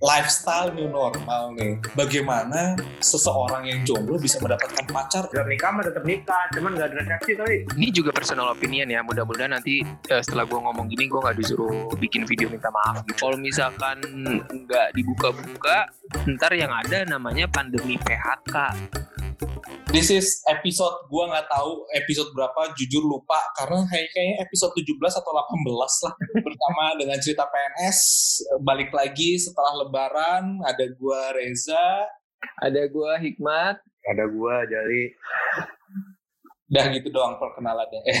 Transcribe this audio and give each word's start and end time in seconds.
lifestyle 0.00 0.72
new 0.72 0.88
normal 0.88 1.52
nih. 1.54 1.76
Bagaimana 1.92 2.74
seseorang 3.04 3.68
yang 3.68 3.80
jomblo 3.84 4.16
bisa 4.16 4.40
mendapatkan 4.40 4.88
pacar? 4.88 5.28
Udah 5.28 5.44
nikah 5.44 5.70
mah 5.70 5.84
tetap 5.84 6.04
nikah, 6.08 6.44
cuman 6.56 6.72
gak 6.76 6.88
ada 6.90 6.96
resepsi 7.04 7.32
kali. 7.36 7.56
Ini 7.76 7.88
juga 7.92 8.10
personal 8.10 8.48
opinion 8.48 8.88
ya. 8.88 9.04
Mudah-mudahan 9.04 9.52
nanti 9.60 9.84
uh, 9.84 10.22
setelah 10.24 10.48
gue 10.48 10.56
ngomong 10.56 10.88
gini 10.88 11.04
gue 11.06 11.20
nggak 11.20 11.36
disuruh 11.36 11.92
bikin 12.00 12.24
video 12.24 12.48
minta 12.48 12.72
maaf. 12.72 13.04
Gitu. 13.04 13.20
Kalau 13.20 13.36
misalkan 13.36 14.00
nggak 14.48 14.96
dibuka-buka, 14.96 15.92
ntar 16.26 16.52
yang 16.56 16.72
ada 16.72 17.04
namanya 17.04 17.44
pandemi 17.52 18.00
PHK. 18.00 18.56
This 19.90 20.06
is 20.14 20.38
episode 20.46 21.10
gua 21.10 21.26
nggak 21.34 21.50
tahu 21.50 21.82
episode 21.98 22.30
berapa 22.30 22.70
jujur 22.78 23.02
lupa 23.02 23.42
karena 23.58 23.82
kayaknya 23.90 24.38
episode 24.46 24.70
17 24.78 24.86
atau 25.18 25.34
18 25.34 26.06
lah. 26.06 26.14
Bersama 26.46 26.84
dengan 26.94 27.18
cerita 27.18 27.42
PNS 27.50 27.98
balik 28.62 28.94
lagi 28.94 29.34
setelah 29.34 29.82
lebaran 29.82 30.62
ada 30.62 30.86
gua 30.94 31.34
Reza. 31.34 32.06
Ada 32.62 32.86
gua 32.86 33.18
Hikmat. 33.18 33.82
Ada 34.14 34.24
gua 34.30 34.62
jadi 34.62 35.10
Udah 36.70 36.86
gitu 36.94 37.10
doang 37.10 37.34
perkenalannya. 37.42 37.98
Eh, 38.06 38.18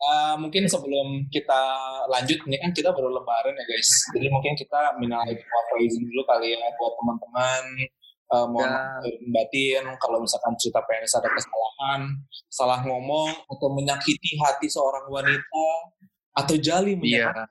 uh, 0.00 0.32
mungkin 0.42 0.64
sebelum 0.64 1.28
kita 1.28 1.60
lanjut, 2.08 2.40
ini 2.48 2.56
kan 2.56 2.72
kita 2.72 2.88
baru 2.88 3.12
lebaran 3.12 3.52
ya 3.52 3.64
guys. 3.68 3.90
Jadi 4.16 4.32
mungkin 4.32 4.56
kita 4.56 4.96
minal 4.96 5.28
izin 5.28 6.08
dulu 6.08 6.24
kali 6.24 6.56
ya 6.56 6.72
buat 6.80 6.96
teman-teman 6.96 7.64
uh, 8.34 8.46
mohon 8.50 8.66
ya. 8.66 8.98
batin 9.30 9.84
kalau 10.02 10.18
misalkan 10.18 10.58
cerita 10.58 10.82
PNS 10.82 11.22
ada 11.22 11.30
kesalahan, 11.30 12.00
salah 12.50 12.80
ngomong 12.82 13.30
atau 13.46 13.68
menyakiti 13.70 14.34
hati 14.42 14.66
seorang 14.66 15.06
wanita 15.06 15.66
atau 16.34 16.54
jali 16.58 16.98
menyakiti 16.98 17.30
yeah. 17.30 17.46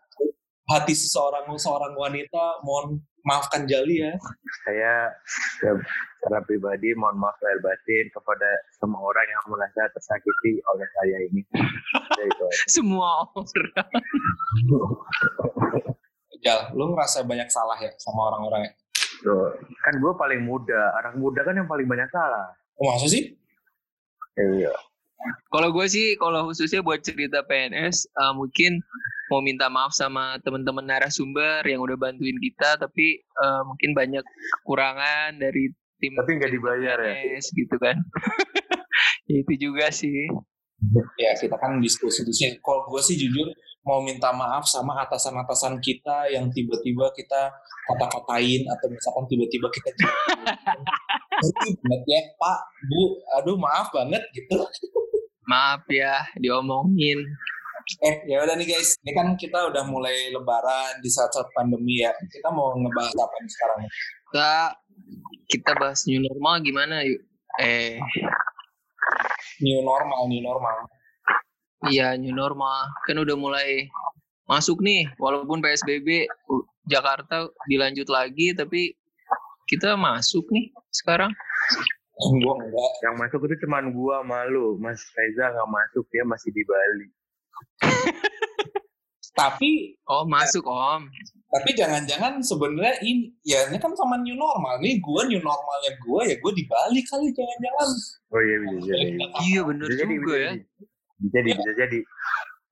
hati 0.67 0.91
seseorang 0.91 1.47
seorang 1.55 1.95
wanita, 1.95 2.59
mohon 2.67 2.99
maafkan 3.23 3.63
jali 3.63 4.03
ya. 4.03 4.13
Saya 4.67 5.07
ya, 5.63 5.71
secara 6.19 6.43
pribadi 6.43 6.91
mohon 6.99 7.15
maaf 7.15 7.39
lahir 7.39 7.63
batin 7.63 8.11
kepada 8.11 8.49
semua 8.75 8.99
orang 8.99 9.27
yang 9.31 9.43
merasa 9.47 9.87
tersakiti 9.95 10.59
oleh 10.67 10.87
saya 10.99 11.17
ini. 11.31 11.41
semua 12.67 13.23
orang. 13.31 13.87
Jal, 16.43 16.75
lu 16.75 16.91
ngerasa 16.91 17.23
banyak 17.23 17.47
salah 17.47 17.79
ya 17.79 17.91
sama 17.95 18.35
orang-orang 18.35 18.67
ya? 18.67 18.73
Tuh, 19.23 19.55
kan 19.79 19.93
gue 19.95 20.13
paling 20.19 20.43
muda. 20.43 20.91
Anak 20.99 21.15
muda 21.15 21.47
kan 21.47 21.55
yang 21.55 21.69
paling 21.71 21.87
banyak 21.87 22.11
salah. 22.11 22.51
Oh, 22.75 22.91
masa 22.91 23.07
sih? 23.07 23.31
Iya. 24.35 24.75
Kalau 25.47 25.71
gue 25.71 25.87
sih, 25.87 26.19
kalau 26.19 26.51
khususnya 26.51 26.83
buat 26.83 26.99
cerita 26.99 27.47
PNS, 27.47 28.11
uh, 28.19 28.35
mungkin 28.35 28.83
mau 29.31 29.39
minta 29.39 29.71
maaf 29.71 29.95
sama 29.95 30.35
teman-teman 30.43 30.83
narasumber 30.83 31.63
yang 31.63 31.79
udah 31.79 31.95
bantuin 31.95 32.35
kita, 32.43 32.75
tapi 32.75 33.23
uh, 33.39 33.63
mungkin 33.63 33.95
banyak 33.95 34.25
kekurangan 34.59 35.39
dari 35.39 35.71
tim. 36.03 36.19
Tapi 36.19 36.31
nggak 36.43 36.51
dibayar 36.51 36.97
PNS, 36.99 37.45
ya? 37.47 37.55
gitu 37.63 37.75
kan. 37.79 37.95
itu 39.31 39.53
juga 39.55 39.87
sih. 39.95 40.27
Ya 41.15 41.31
kita 41.39 41.55
kan 41.55 41.79
diskusi-diskusi. 41.79 42.59
Kalau 42.59 42.91
gue 42.91 42.99
sih 42.99 43.15
jujur 43.15 43.47
mau 43.83 43.99
minta 43.99 44.31
maaf 44.31 44.63
sama 44.63 45.03
atasan-atasan 45.03 45.83
kita 45.83 46.31
yang 46.31 46.47
tiba-tiba 46.47 47.11
kita 47.11 47.51
kata-katain 47.91 48.63
atau 48.63 48.87
misalkan 48.87 49.25
tiba-tiba 49.27 49.67
kita 49.67 49.89
banget 51.83 52.01
ya 52.07 52.21
Pak 52.39 52.59
Bu. 52.87 53.01
Aduh 53.39 53.59
maaf 53.59 53.91
banget 53.91 54.23
gitu. 54.31 54.63
Maaf 55.43 55.83
ya 55.91 56.23
diomongin. 56.39 57.27
Eh 57.99 58.23
ya 58.31 58.39
udah 58.47 58.55
nih 58.55 58.71
guys. 58.71 58.95
Ini 59.03 59.11
kan 59.11 59.27
kita 59.35 59.67
udah 59.67 59.83
mulai 59.83 60.31
lebaran 60.31 61.03
di 61.03 61.11
saat-saat 61.11 61.51
pandemi 61.51 61.99
ya. 61.99 62.15
Kita 62.15 62.47
mau 62.55 62.71
ngebahas 62.79 63.15
apa 63.19 63.35
nih 63.43 63.51
sekarang? 63.51 63.77
Kita 64.31 64.51
kita 65.51 65.71
bahas 65.75 66.07
new 66.07 66.23
normal 66.23 66.63
gimana 66.63 67.03
yuk? 67.03 67.19
Eh. 67.59 67.99
New 69.59 69.83
normal 69.83 70.31
new 70.31 70.39
normal 70.39 70.87
iya 71.91 72.15
new 72.15 72.31
normal 72.31 72.91
kan 73.03 73.17
udah 73.19 73.35
mulai 73.35 73.89
masuk 74.47 74.83
nih 74.83 75.07
walaupun 75.19 75.63
PSBB 75.63 76.27
Jakarta 76.83 77.47
dilanjut 77.67 78.07
lagi 78.11 78.51
tapi 78.51 78.95
kita 79.67 79.95
masuk 79.95 80.43
nih 80.51 80.69
sekarang. 80.91 81.31
Gua 82.13 82.53
enggak. 82.59 82.91
Yang 83.01 83.15
masuk 83.17 83.39
itu 83.49 83.55
cuma 83.65 83.79
gua 83.89 84.21
malu. 84.21 84.77
Mas 84.77 85.01
Reza 85.15 85.49
nggak 85.49 85.69
masuk 85.71 86.05
dia 86.11 86.23
masih 86.27 86.49
di 86.53 86.63
Bali. 86.67 87.07
tapi 89.39 89.97
oh 90.05 90.27
masuk 90.29 90.61
om. 90.67 91.09
Tapi 91.53 91.69
jangan-jangan 91.73 92.41
sebenarnya 92.41 93.01
ini 93.01 93.33
ya 93.45 93.65
ini 93.69 93.81
kan 93.81 93.95
sama 93.97 94.19
new 94.21 94.37
normal 94.37 94.77
nih. 94.83 94.99
Gua 95.01 95.25
new 95.25 95.41
normalnya 95.41 95.91
gua 96.05 96.21
ya 96.27 96.35
gua 96.37 96.51
di 96.53 96.63
Bali 96.67 97.01
kali 97.01 97.33
jangan-jangan. 97.33 97.89
Oh 98.29 98.41
iya 98.43 98.55
bisa 98.61 98.77
jadi. 98.93 99.11
Iya 99.49 99.61
benar 99.65 99.87
juga 99.89 100.03
jadi, 100.05 100.15
ya. 100.37 100.51
Bisa 101.19 101.29
jadi, 101.39 101.49
bisa 101.53 101.71
jadi. 101.77 101.99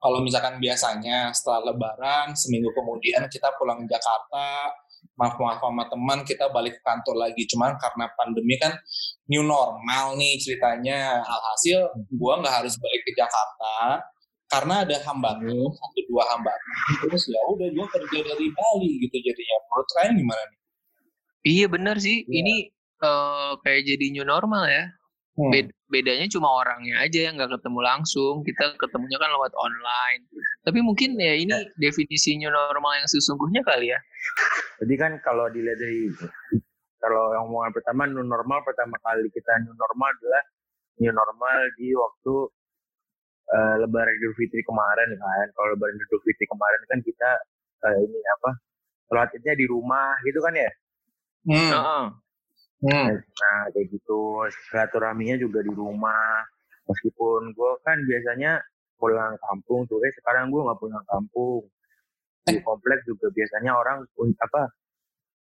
Kalau 0.02 0.20
misalkan 0.26 0.58
biasanya 0.58 1.30
setelah 1.30 1.72
lebaran 1.72 2.34
seminggu 2.34 2.74
kemudian 2.74 3.22
kita 3.30 3.54
pulang 3.62 3.86
ke 3.86 3.94
Jakarta 3.94 4.74
maaf 5.18 5.38
maaf 5.38 5.62
sama 5.62 5.86
teman 5.86 6.26
kita 6.26 6.50
balik 6.50 6.78
ke 6.78 6.82
kantor 6.82 7.16
lagi. 7.22 7.46
Cuman 7.46 7.78
karena 7.78 8.10
pandemi 8.18 8.58
kan 8.58 8.74
new 9.30 9.46
normal 9.46 10.18
nih 10.18 10.42
ceritanya. 10.42 11.22
Alhasil 11.22 11.86
gua 12.18 12.42
nggak 12.42 12.66
harus 12.66 12.74
balik 12.82 13.02
ke 13.06 13.14
Jakarta 13.14 14.02
karena 14.52 14.84
ada 14.84 14.98
hambatan 15.08 15.48
hmm. 15.48 15.72
satu 15.72 16.00
dua 16.12 16.28
hambatan 16.36 16.72
terus 17.08 17.24
ya 17.32 17.40
udah 17.56 17.72
gua 17.72 17.88
kerja 17.88 18.20
dari 18.26 18.48
Bali 18.50 18.92
gitu 19.06 19.18
jadinya. 19.22 19.58
Menurut 19.70 19.90
kalian 19.94 20.14
gimana 20.18 20.44
nih? 20.50 20.60
Iya 21.42 21.66
benar 21.70 21.96
sih. 22.02 22.26
Ya. 22.26 22.34
ini 22.42 22.56
uh, 23.06 23.54
kayak 23.62 23.86
jadi 23.86 24.06
new 24.18 24.26
normal 24.26 24.66
ya 24.66 24.90
Hmm. 25.42 25.74
bedanya 25.90 26.30
cuma 26.30 26.48
orangnya 26.54 27.02
aja 27.02 27.28
yang 27.28 27.36
nggak 27.36 27.58
ketemu 27.58 27.80
langsung. 27.82 28.46
Kita 28.46 28.78
ketemunya 28.78 29.18
kan 29.18 29.30
lewat 29.34 29.52
online. 29.58 30.22
Tapi 30.62 30.80
mungkin 30.86 31.18
ya 31.18 31.34
ini 31.34 31.52
ya. 31.52 31.66
definisi 31.82 32.38
new 32.38 32.54
normal 32.54 33.02
yang 33.02 33.08
sesungguhnya 33.10 33.66
kali 33.66 33.90
ya. 33.90 34.00
Jadi 34.80 34.94
kan 34.96 35.12
kalau 35.26 35.50
dilihat 35.50 35.82
dari 35.82 36.14
kalau 37.02 37.34
yang 37.34 37.50
omongan 37.50 37.74
pertama 37.74 38.06
new 38.06 38.22
normal 38.22 38.62
pertama 38.62 38.94
kali 39.02 39.26
kita 39.34 39.52
new 39.66 39.74
normal 39.74 40.10
adalah 40.22 40.44
new 41.02 41.12
normal 41.12 41.58
di 41.82 41.90
waktu 41.98 42.34
uh, 43.52 43.76
Lebaran 43.82 44.14
Idul 44.22 44.38
Fitri 44.38 44.62
kemarin 44.62 45.10
kan. 45.18 45.46
Kalau 45.58 45.68
Lebaran 45.74 45.98
Idul 45.98 46.22
Fitri 46.22 46.46
kemarin 46.46 46.82
kan 46.88 47.00
kita 47.02 47.30
uh, 47.90 47.98
ini 47.98 48.20
apa? 48.40 48.52
Sholat 49.12 49.34
di 49.36 49.66
rumah 49.68 50.16
gitu 50.24 50.40
kan 50.40 50.56
ya? 50.56 50.72
Hmm. 51.50 51.58
Uh 51.58 51.76
-uh. 51.76 52.06
Hmm. 52.82 53.14
Nah 53.14 53.60
kayak 53.74 53.88
gitu 53.94 54.46
silaturahminya 54.70 55.38
juga 55.38 55.62
di 55.62 55.74
rumah. 55.74 56.42
Meskipun 56.90 57.54
gue 57.54 57.72
kan 57.86 57.98
biasanya 58.02 58.58
pulang 58.98 59.38
kampung 59.38 59.86
tuh, 59.86 60.02
eh 60.02 60.12
sekarang 60.18 60.50
gue 60.50 60.62
nggak 60.62 60.80
pulang 60.82 61.06
kampung. 61.06 61.66
Di 62.42 62.58
eh. 62.58 62.62
kompleks 62.66 63.06
juga 63.06 63.30
biasanya 63.30 63.72
orang 63.78 64.02
apa 64.18 64.62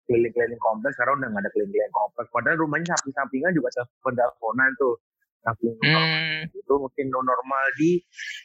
keliling-keliling 0.06 0.62
kompleks 0.62 0.94
sekarang 0.97 1.18
udah 1.18 1.29
nggak 1.34 1.44
ada 1.46 1.52
keliling-keliling 1.53 1.96
kompleks. 1.97 2.29
Padahal 2.29 2.57
rumahnya 2.62 2.88
samping-sampingan 2.94 3.52
juga 3.58 3.68
ada 3.73 3.84
pendelponan 4.06 4.69
tuh. 4.78 4.96
Samping 5.41 5.73
hmm. 5.73 6.53
itu 6.53 6.73
mungkin 6.78 7.06
normal 7.09 7.66
di 7.81 7.97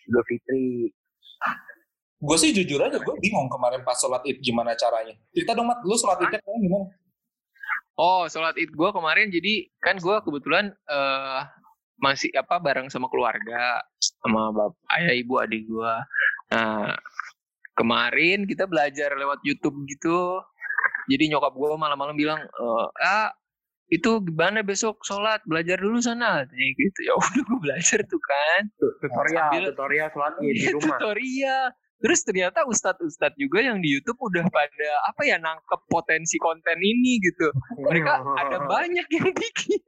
Idul 0.08 0.24
Fitri. 0.24 0.88
Gue 2.16 2.36
sih 2.40 2.56
jujur 2.56 2.80
aja 2.80 2.96
gue 2.96 3.14
bingung 3.20 3.52
kemarin 3.52 3.84
pas 3.84 3.92
sholat 4.00 4.24
id 4.24 4.40
gimana 4.40 4.72
caranya. 4.72 5.12
Cerita 5.36 5.52
dong 5.52 5.68
mat, 5.68 5.84
lu 5.84 5.92
sholat 5.92 6.16
idnya 6.24 6.40
gimana? 6.40 6.88
Oh, 7.96 8.28
sholat 8.28 8.60
id 8.60 8.76
gue 8.76 8.90
kemarin 8.92 9.32
jadi 9.32 9.72
kan 9.80 9.96
gue 9.96 10.16
kebetulan 10.20 10.68
uh, 10.88 11.48
masih 11.96 12.28
apa 12.36 12.60
bareng 12.60 12.92
sama 12.92 13.08
keluarga 13.08 13.80
sama 14.20 14.52
bapak 14.52 14.76
ayah 15.00 15.14
ibu 15.16 15.40
adik 15.40 15.64
gue. 15.64 15.94
Nah 16.52 16.92
kemarin 17.72 18.44
kita 18.44 18.68
belajar 18.68 19.16
lewat 19.16 19.40
YouTube 19.48 19.80
gitu. 19.88 20.44
Jadi 21.08 21.32
nyokap 21.32 21.56
gue 21.56 21.68
malam-malam 21.78 22.19
bilang, 22.19 22.40
uh, 22.43 22.87
ah 23.00 23.31
itu 23.88 24.19
gimana 24.26 24.60
besok 24.66 25.00
sholat? 25.06 25.40
Belajar 25.46 25.78
dulu 25.78 26.02
sana. 26.02 26.42
Kayak 26.44 26.72
gitu. 26.76 27.00
Ya 27.06 27.14
udah 27.16 27.42
gue 27.46 27.58
belajar 27.62 28.00
tuh 28.04 28.20
kan. 28.20 28.62
Tutorial 28.76 29.40
Sambil, 29.40 29.62
tutorial 29.72 30.08
sholat 30.10 30.32
di 30.37 30.46
iya, 30.52 30.69
rumah. 30.75 30.99
tutorial 30.99 31.64
Terus 31.96 32.20
ternyata 32.28 32.69
ustadz-ustadz 32.69 33.40
juga 33.40 33.64
yang 33.64 33.81
di 33.81 33.96
YouTube 33.96 34.20
udah 34.20 34.44
pada 34.52 34.90
apa 35.08 35.22
ya 35.25 35.40
nangkep 35.40 35.81
potensi 35.88 36.37
konten 36.37 36.76
ini 36.76 37.16
gitu. 37.25 37.48
Mereka 37.81 38.12
ada 38.37 38.58
banyak 38.72 39.06
yang 39.08 39.31
bikin. 39.32 39.81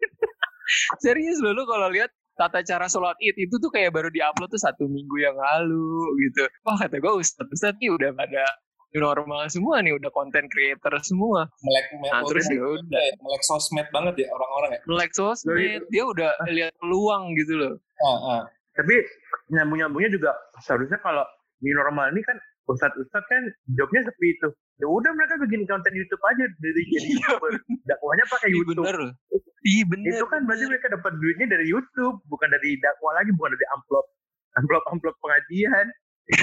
Serius 1.05 1.41
loh, 1.45 1.53
kalau 1.69 1.93
lihat 1.93 2.13
tata 2.39 2.63
cara 2.63 2.87
sholat 2.87 3.19
id 3.19 3.35
itu 3.35 3.55
tuh 3.59 3.69
kayak 3.69 3.91
baru 3.91 4.09
diupload 4.15 4.49
tuh 4.49 4.63
satu 4.63 4.87
minggu 4.87 5.17
yang 5.21 5.37
lalu 5.37 6.01
gitu. 6.29 6.49
Wah 6.65 6.79
kata 6.81 6.97
gue 7.03 7.13
ustadz 7.19 7.53
ustadz 7.53 7.81
nih 7.83 7.91
udah 7.93 8.15
pada 8.15 8.45
normal 8.97 9.45
semua 9.53 9.85
nih 9.85 9.93
udah 10.01 10.09
konten 10.15 10.49
creator 10.49 10.97
semua. 11.05 11.45
Melek 11.61 11.87
melek 12.01 12.13
nah, 12.15 12.23
terus 12.25 12.47
ya 12.49 12.63
udah 12.65 13.03
melek 13.21 13.43
sosmed 13.45 13.89
banget 13.93 14.25
ya 14.25 14.29
orang-orang 14.33 14.71
ya. 14.73 14.81
Melek 14.89 15.13
sosmed, 15.13 15.83
dia 15.93 16.05
udah 16.09 16.31
lihat 16.49 16.73
peluang 16.81 17.37
gitu 17.37 17.53
loh. 17.59 17.75
Uh, 18.01 18.09
uh. 18.09 18.41
Tapi 18.79 18.97
nyambung-nyambungnya 19.53 20.11
juga 20.15 20.31
seharusnya 20.63 21.03
kalau 21.05 21.27
new 21.65 21.75
normal 21.75 22.11
ini 22.15 22.23
kan 22.25 22.37
ustad-ustad 22.69 23.25
kan 23.27 23.43
jobnya 23.75 24.05
sepi 24.05 24.37
itu. 24.37 24.49
Ya 24.79 24.87
udah 24.87 25.11
mereka 25.17 25.41
bikin 25.43 25.65
konten 25.65 25.93
YouTube 25.97 26.23
aja 26.29 26.45
dari 26.61 26.83
jadi 26.93 27.09
youtuber. 27.17 27.53
Dakwahnya 27.89 28.25
pakai 28.29 28.49
Iya 28.53 28.57
YouTube. 28.63 28.85
bener. 28.85 28.99
Iya 29.65 29.83
bener. 29.89 30.19
Itu 30.21 30.27
kan 30.29 30.41
berarti 30.45 30.65
mereka 30.69 30.87
dapat 30.93 31.13
duitnya 31.19 31.47
dari 31.51 31.67
YouTube, 31.67 32.17
bukan 32.29 32.49
dari 32.53 32.79
dakwah 32.79 33.13
lagi, 33.19 33.31
bukan 33.35 33.51
dari 33.57 33.67
amplop 33.75 34.07
amplop 34.61 34.85
amplop 34.93 35.17
pengajian. 35.25 35.87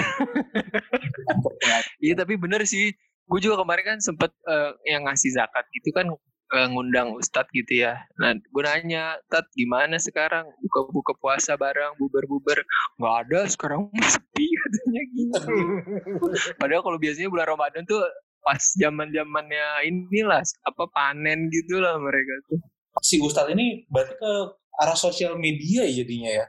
Iya 2.02 2.14
tapi 2.18 2.34
bener 2.36 2.66
sih. 2.66 2.92
Gue 3.26 3.42
juga 3.42 3.58
kemarin 3.62 3.96
kan 3.96 3.98
sempet 3.98 4.30
eh, 4.46 4.70
yang 4.86 5.02
ngasih 5.06 5.34
zakat 5.34 5.66
gitu 5.74 5.90
kan 5.90 6.06
eh, 6.54 6.66
ngundang 6.70 7.16
ustadz 7.16 7.50
gitu 7.50 7.86
ya. 7.86 7.98
Nah 8.20 8.36
gue 8.38 8.62
nanya, 8.62 9.18
Tat 9.26 9.46
gimana 9.56 9.98
sekarang 9.98 10.46
buka-buka 10.62 11.16
puasa 11.18 11.58
bareng, 11.58 11.98
bubar-bubar. 11.98 12.62
Nggak 13.00 13.14
ada 13.26 13.40
sekarang 13.50 13.90
sepi 14.14 14.46
katanya 14.46 15.02
gitu. 15.14 15.54
Padahal 16.60 16.82
kalau 16.86 16.98
biasanya 17.00 17.28
bulan 17.32 17.48
Ramadan 17.50 17.82
tuh 17.88 18.02
pas 18.46 18.62
zaman 18.78 19.10
zamannya 19.10 19.90
inilah 19.90 20.42
apa 20.70 20.84
panen 20.94 21.50
gitu 21.50 21.82
lah 21.82 21.98
mereka 21.98 22.34
tuh. 22.46 22.62
Si 23.02 23.18
Ustadz 23.18 23.52
ini 23.52 23.84
berarti 23.90 24.14
ke 24.14 24.32
arah 24.80 24.96
sosial 24.96 25.34
media 25.36 25.82
ya 25.82 26.04
jadinya 26.04 26.30
ya. 26.30 26.46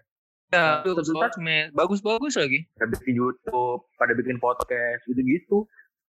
Ya, 0.48 0.80
sosmed. 0.80 1.76
bagus-bagus 1.76 2.40
lagi. 2.40 2.64
Pada 2.80 2.88
bikin 2.96 3.20
YouTube, 3.20 3.84
pada 4.00 4.16
bikin 4.16 4.40
podcast, 4.40 5.04
gitu-gitu. 5.04 5.68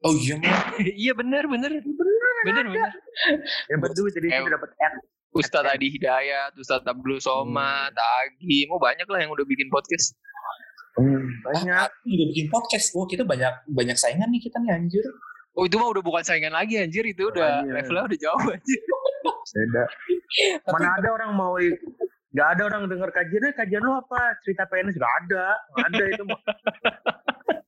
Oh 0.01 0.13
iya 0.13 0.35
mah. 0.37 0.57
iya 1.03 1.13
bener 1.13 1.45
bener 1.45 1.71
bener 2.41 2.63
bener. 2.65 2.91
Yang 3.69 3.79
berduit 3.79 4.11
jadi 4.17 4.27
Eh, 4.27 4.39
kita 4.41 4.51
dapat 4.57 4.69
ad. 4.77 4.93
Ustadz 5.31 5.71
Adi 5.71 5.87
Hidayat, 5.87 6.51
Ustadz 6.59 6.83
Abdul 6.83 7.23
Somad, 7.23 7.95
Tagi, 7.95 8.67
mau 8.67 8.75
banyak 8.75 9.07
lah 9.07 9.19
yang 9.23 9.31
udah 9.31 9.47
bikin 9.47 9.71
podcast. 9.71 10.17
Hmm, 10.99 11.23
banyak. 11.39 11.71
Ah, 11.71 11.87
udah 11.87 12.27
bikin 12.35 12.51
podcast. 12.51 12.91
Wah 12.91 13.07
kita 13.07 13.23
banyak 13.23 13.53
banyak 13.69 13.95
saingan 13.95 14.27
nih 14.27 14.41
kita 14.43 14.59
nih 14.59 14.75
anjir. 14.75 15.05
Oh 15.55 15.63
itu 15.63 15.79
mah 15.79 15.87
udah 15.87 16.03
bukan 16.03 16.23
saingan 16.23 16.51
lagi 16.51 16.79
anjir 16.79 17.03
itu 17.03 17.27
udah 17.27 17.63
Makanya. 17.63 17.73
levelnya 17.79 18.03
udah 18.07 18.19
jauh 18.19 18.43
anjir. 18.51 18.79
Beda. 19.51 19.83
Mana 20.67 20.87
ada 20.99 21.09
orang 21.11 21.31
mau 21.31 21.55
Gak 22.31 22.47
ada 22.55 22.63
orang 22.63 22.87
dengar 22.87 23.11
kajiannya, 23.11 23.51
kajian 23.59 23.83
lu 23.83 23.91
apa? 23.91 24.39
Cerita 24.47 24.63
PNS 24.63 24.95
gak 24.95 25.13
ada. 25.27 25.45
Gak 25.75 25.87
ada 25.91 26.03
itu. 26.07 26.23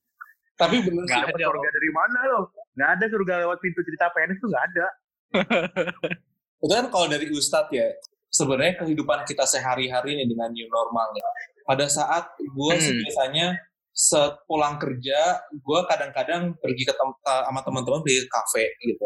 tapi 0.63 0.77
bener 0.81 1.04
sih. 1.04 1.12
Nggak 1.12 1.24
Dapat 1.27 1.36
ada, 1.36 1.45
surga 1.51 1.69
dari 1.69 1.89
mana 1.92 2.19
lo? 2.25 2.39
Gak 2.74 2.89
ada 2.98 3.06
surga 3.06 3.33
lewat 3.45 3.57
pintu 3.62 3.80
cerita 3.83 4.06
PNS 4.10 4.38
tuh 4.39 4.50
gak 4.50 4.63
ada. 4.65 4.86
Itu 6.63 6.71
kan 6.71 6.86
kalau 6.89 7.07
dari 7.07 7.27
Ustadz 7.30 7.69
ya, 7.69 7.88
sebenarnya 8.30 8.81
kehidupan 8.81 9.27
kita 9.27 9.44
sehari-hari 9.44 10.15
nih 10.15 10.25
dengan 10.25 10.50
new 10.50 10.65
normal 10.68 11.12
ya. 11.13 11.27
Pada 11.63 11.86
saat 11.88 12.33
gue 12.39 12.74
sih 12.77 12.92
Hmm. 12.92 13.01
biasanya 13.04 13.48
sepulang 13.94 14.81
kerja, 14.81 15.19
gue 15.54 15.80
kadang-kadang 15.86 16.57
pergi 16.57 16.83
ke 16.83 16.94
tem- 16.94 17.13
ke- 17.13 17.44
sama 17.45 17.62
teman-teman 17.62 18.01
ke 18.01 18.25
kafe 18.25 18.74
gitu. 18.81 19.06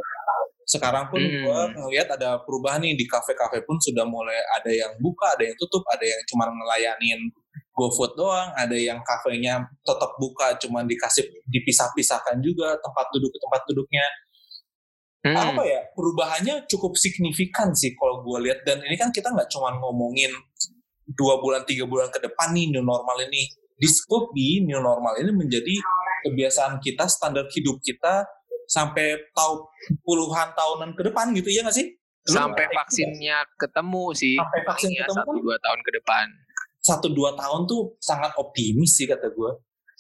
Sekarang 0.63 1.07
pun 1.07 1.19
Hmm. 1.19 1.43
gue 1.43 1.59
ngeliat 1.75 2.07
ada 2.11 2.39
perubahan 2.39 2.79
nih 2.79 2.95
di 2.95 3.03
kafe-kafe 3.03 3.63
pun 3.63 3.75
sudah 3.79 4.07
mulai 4.07 4.35
ada 4.55 4.71
yang 4.71 4.95
buka, 4.99 5.35
ada 5.35 5.43
yang 5.43 5.55
tutup, 5.55 5.83
ada 5.91 6.03
yang 6.03 6.21
cuma 6.27 6.47
ngelayanin 6.47 7.19
GoFood 7.77 8.17
doang, 8.17 8.49
ada 8.57 8.73
yang 8.73 8.97
kafenya 9.05 9.61
tetap 9.85 10.17
buka, 10.17 10.57
cuma 10.57 10.81
dikasih 10.81 11.29
dipisah-pisahkan 11.45 12.41
juga 12.41 12.73
tempat 12.81 13.05
duduk 13.13 13.29
ke 13.29 13.37
tempat 13.37 13.61
duduknya 13.69 14.05
Hmm. 15.25 15.33
apa 15.33 15.65
ya 15.65 15.81
perubahannya 15.91 16.69
cukup 16.71 16.95
signifikan 16.95 17.73
sih 17.75 17.97
kalau 17.99 18.23
gue 18.23 18.47
lihat 18.47 18.63
dan 18.63 18.79
ini 18.85 18.95
kan 18.95 19.11
kita 19.11 19.27
nggak 19.27 19.49
cuma 19.51 19.75
ngomongin 19.75 20.29
dua 21.03 21.41
bulan 21.43 21.67
tiga 21.67 21.83
bulan 21.83 22.07
ke 22.13 22.21
depan 22.23 22.55
nih 22.55 22.71
new 22.71 22.85
normal 22.85 23.17
ini 23.27 23.49
this 23.75 23.99
could 24.07 24.31
be 24.31 24.63
new 24.63 24.79
normal 24.79 25.17
ini 25.19 25.33
menjadi 25.33 25.73
kebiasaan 26.21 26.79
kita 26.79 27.09
standar 27.11 27.43
hidup 27.49 27.75
kita 27.83 28.23
sampai 28.71 29.19
tahu 29.35 29.67
puluhan 30.05 30.53
tahunan 30.55 30.95
ke 30.95 31.01
depan 31.11 31.33
gitu 31.35 31.49
ya 31.51 31.65
nggak 31.65 31.75
sih 31.75 31.97
Lu 32.27 32.35
Sampai 32.35 32.67
vaksinnya 32.67 33.39
ketemu 33.55 34.03
sih. 34.11 34.35
Sampai 34.35 34.59
vaksin 34.67 34.91
Paling 34.91 34.99
ya 34.99 35.03
ketemu 35.07 35.15
satu 35.23 35.31
kan? 35.31 35.43
dua 35.47 35.55
tahun 35.63 35.79
ke 35.79 35.91
depan. 35.95 36.25
Satu 36.87 37.11
dua 37.11 37.35
tahun 37.35 37.67
tuh 37.67 37.99
sangat 37.99 38.31
optimis 38.35 38.95
sih 38.95 39.03
kata 39.03 39.27
gue 39.29 39.51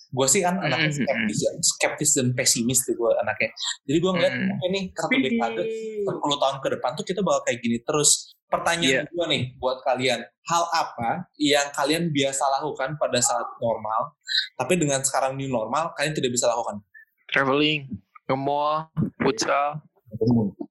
gue 0.07 0.23
sih 0.25 0.39
kan 0.39 0.55
anaknya 0.57 0.87
Mhm. 0.87 0.97
skeptis 1.03 1.39
ya 1.43 1.51
skeptis 1.59 2.09
dan 2.15 2.27
pesimis 2.31 2.79
tuh 2.81 2.95
gue 2.95 3.11
anaknya 3.19 3.51
jadi 3.83 3.97
gue 3.99 4.11
ngeliat 4.13 4.33
Mhm. 4.33 4.51
oke 4.55 4.65
nih 4.71 4.83
satu 4.95 5.15
dekade 5.19 5.63
10 6.07 6.37
tahun 6.37 6.57
ke 6.57 6.67
depan 6.79 6.91
tuh 6.95 7.03
kita 7.03 7.19
bakal 7.19 7.41
kayak 7.43 7.59
gini 7.59 7.77
terus. 7.83 8.31
Pertanyaan 8.47 9.03
Iya. 9.03 9.11
gue 9.11 9.25
nih 9.27 9.43
buat 9.59 9.83
kalian, 9.83 10.23
hal 10.23 10.63
apa 10.71 11.27
yang 11.35 11.67
kalian 11.69 12.07
biasa 12.07 12.47
lakukan 12.49 12.95
pada 12.95 13.19
saat 13.19 13.43
normal, 13.59 14.15
tapi 14.55 14.79
dengan 14.79 15.03
sekarang 15.03 15.35
new 15.35 15.51
normal 15.51 15.91
kalian 15.91 16.15
tidak 16.15 16.31
bisa 16.31 16.47
lakukan? 16.47 16.79
Traveling, 17.27 17.91
mall, 18.29 18.87
futsal. 19.19 19.83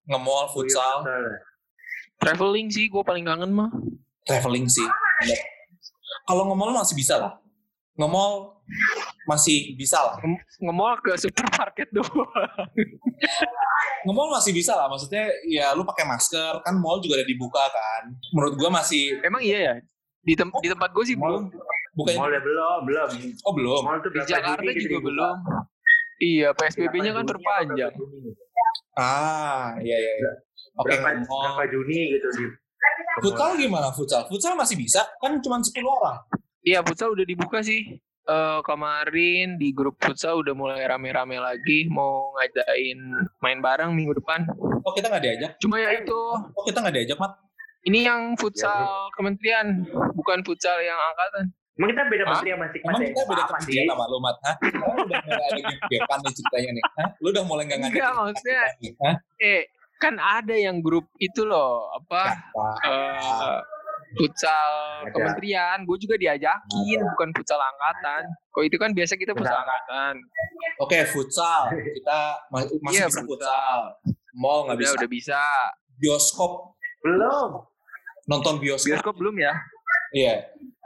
Nge-mall, 0.06 0.48
futsal, 0.48 1.04
Traveling 2.16 2.72
sih 2.72 2.88
gue 2.88 3.04
paling 3.04 3.28
kangen 3.28 3.52
mah. 3.52 3.68
traveling 4.24 4.64
sih. 4.66 4.88
Kalau 6.24 6.42
nge-mall 6.46 6.72
masih 6.74 6.94
bisa 6.94 7.14
lah. 7.16 7.32
Nge-mall 7.96 8.60
masih 9.24 9.72
bisa 9.74 9.98
lah. 9.98 10.16
Nge-mall 10.60 10.98
ke 11.00 11.16
supermarket 11.16 11.88
doang. 11.90 12.68
Nge-mall 14.06 14.28
masih 14.30 14.52
bisa 14.52 14.74
lah. 14.74 14.86
Maksudnya 14.86 15.24
ya 15.46 15.72
lu 15.72 15.82
pakai 15.82 16.04
masker, 16.04 16.62
kan 16.62 16.74
mall 16.76 17.00
juga 17.00 17.18
ada 17.18 17.26
dibuka 17.26 17.62
kan. 17.62 18.10
Menurut 18.30 18.54
gue 18.54 18.70
masih 18.70 19.18
Emang 19.22 19.42
iya 19.42 19.58
ya? 19.60 19.74
Di, 20.20 20.34
tem 20.34 20.50
di 20.50 20.68
tempat 20.68 20.90
gue 20.90 21.04
sih 21.06 21.14
Mall, 21.14 21.46
belum. 21.46 21.54
bukan 21.94 22.12
mall 22.18 22.30
ya 22.30 22.42
belum, 22.42 22.78
belum. 22.82 23.08
oh 23.46 23.52
belum. 23.54 23.80
Mall 23.86 23.98
tuh 24.02 24.10
Di 24.10 24.18
berapa 24.18 24.30
Jakarta 24.30 24.62
juga 24.62 24.74
dibuka? 24.74 25.06
belum. 25.06 25.36
Iya, 26.16 26.48
PSBB-nya 26.56 27.10
kan 27.12 27.24
Berapa 27.24 27.44
berapa 27.62 27.92
Juni? 27.94 28.30
Ah, 28.96 29.76
iya 29.78 29.96
iya. 29.96 30.12
iya. 30.18 30.32
Oke, 30.76 30.90
Berapa, 30.92 31.08
nge-mall. 31.14 31.42
berapa 31.46 31.64
Juni 31.70 31.98
gitu 32.12 32.28
di 32.34 32.44
Futsal 33.16 33.56
gimana 33.56 33.88
futsal? 33.92 34.28
Futsal 34.28 34.52
masih 34.54 34.76
bisa, 34.76 35.00
kan 35.18 35.40
cuma 35.40 35.56
10 35.58 35.72
orang. 35.82 36.20
Iya, 36.60 36.84
futsal 36.84 37.16
udah 37.16 37.24
dibuka 37.24 37.64
sih. 37.64 37.96
Eh 38.26 38.60
kemarin 38.66 39.54
di 39.54 39.70
grup 39.70 39.96
futsal 40.02 40.42
udah 40.42 40.50
mulai 40.50 40.82
rame-rame 40.82 41.38
lagi 41.38 41.86
mau 41.86 42.34
ngadain 42.34 42.98
main 43.38 43.58
bareng 43.62 43.94
minggu 43.94 44.18
depan. 44.18 44.44
Oh 44.82 44.92
kita 44.92 45.06
nggak 45.08 45.22
diajak? 45.22 45.50
Cuma 45.62 45.78
ya 45.78 45.94
itu, 45.94 46.20
Oh 46.52 46.64
kita 46.66 46.82
nggak 46.82 46.94
diajak, 46.94 47.16
Mat? 47.16 47.32
ini 47.86 48.02
yang 48.02 48.34
futsal 48.34 49.06
kementerian, 49.14 49.86
bukan 50.18 50.42
futsal 50.42 50.74
yang 50.82 50.98
angkatan. 50.98 51.54
Emang 51.78 51.92
kita 51.94 52.02
beda 52.08 52.24
Hah? 52.24 52.30
menteri 52.34 52.50
sama 52.50 52.66
Sik 52.66 52.80
Emang 52.82 52.98
kita 52.98 53.14
ya? 53.14 53.26
beda 53.30 53.42
kementerian 53.46 53.84
sama 53.86 54.04
lu, 54.10 54.18
Mat? 54.18 54.36
Hah? 54.42 54.54
Udah 55.06 55.18
mulai 55.22 55.44
ada 55.46 55.60
gebekan 55.62 56.18
nih 56.18 56.32
ceritanya 56.34 56.70
nih. 56.74 56.84
Hah? 56.98 57.08
Lu 57.22 57.26
udah 57.30 57.44
mulai 57.46 57.62
nggak 57.62 57.78
ngajak 57.78 57.94
Enggak, 57.94 58.12
maksudnya 58.18 58.62
Hah? 59.06 59.14
eh 59.38 59.60
kan 59.96 60.14
ada 60.16 60.52
yang 60.52 60.78
grup 60.78 61.08
itu 61.16 61.42
loh, 61.42 61.88
apa 61.92 62.22
eh 62.84 63.56
futsal 64.16 64.72
Ada. 65.02 65.12
kementerian, 65.12 65.76
gue 65.82 65.96
juga 65.98 66.16
diajakin, 66.16 66.98
bukan 67.12 67.28
futsal 67.32 67.58
angkatan. 67.58 68.22
Kok 68.48 68.64
itu 68.64 68.76
kan 68.76 68.90
biasa 68.92 69.12
kita 69.14 69.32
futsal 69.32 69.58
angkatan. 69.58 70.14
Oke, 70.78 71.04
futsal. 71.06 71.68
Kita 71.74 72.18
ma- 72.48 72.64
masih 72.64 72.96
Iya, 72.96 73.06
bisa 73.06 73.20
futsal. 73.20 73.28
futsal. 73.28 73.78
Mall 74.32 74.60
nggak 74.64 74.78
bisa. 74.78 74.94
udah 74.94 75.10
bisa. 75.10 75.42
Bioskop. 75.96 76.52
Belum. 77.02 77.50
Nonton 78.26 78.54
bioskop. 78.56 78.88
Bioskop 78.90 79.14
belum 79.16 79.36
ya? 79.36 79.52
Iya. 80.12 80.34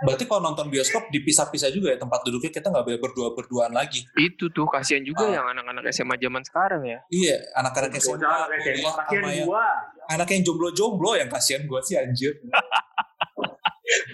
Berarti 0.01 0.25
kalau 0.25 0.41
nonton 0.43 0.67
bioskop 0.67 1.09
dipisah-pisah 1.09 1.69
juga 1.69 1.93
ya 1.93 1.99
tempat 1.99 2.21
duduknya 2.23 2.49
kita 2.51 2.67
nggak 2.67 2.83
boleh 2.83 3.01
berdua-berduaan 3.01 3.69
lagi. 3.71 4.01
Itu 4.15 4.49
tuh 4.49 4.65
kasihan 4.65 5.01
juga 5.01 5.23
Ah. 5.23 5.33
yang 5.37 5.47
anak-anak 5.51 5.85
SMA 5.89 6.17
zaman 6.17 6.41
sekarang 6.41 6.83
ya. 6.83 6.99
Iya, 7.07 7.37
anak-anak 7.55 7.93
SMA, 7.95 8.17
kuliah, 8.17 8.49
Kasihan 8.49 9.05
sama 9.05 9.29
yang 9.31 9.45
gua. 9.45 9.67
anak 10.09 10.29
yang 10.29 10.43
jomblo-jomblo 10.43 11.11
yang 11.15 11.29
kasihan 11.29 11.63
gue 11.63 11.81
sih 11.83 11.95
anjir. 11.95 12.33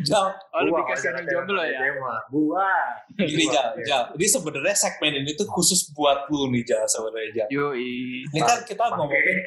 Jal, 0.03 0.33
Oh, 0.51 0.65
lebih 0.65 0.89
kasihan 0.89 1.15
yang 1.17 1.29
jomblo 1.29 1.61
ya. 1.61 1.79
SMA. 1.85 2.15
Gua. 2.31 2.71
gini 3.15 3.45
Jal, 3.47 3.77
ya. 3.77 3.85
Jal. 3.85 4.03
Ini 4.17 4.27
sebenarnya 4.27 4.75
segmen 4.75 5.13
ini 5.15 5.31
tuh 5.33 5.47
khusus 5.47 5.93
buat 5.93 6.27
lu 6.27 6.49
nih 6.49 6.65
Jal 6.65 6.83
sebenarnya 6.87 7.31
Jal. 7.37 7.49
Yoi. 7.53 8.25
Ini 8.27 8.41
kan 8.41 8.65
kita 8.65 8.89
ngomongin 8.91 9.39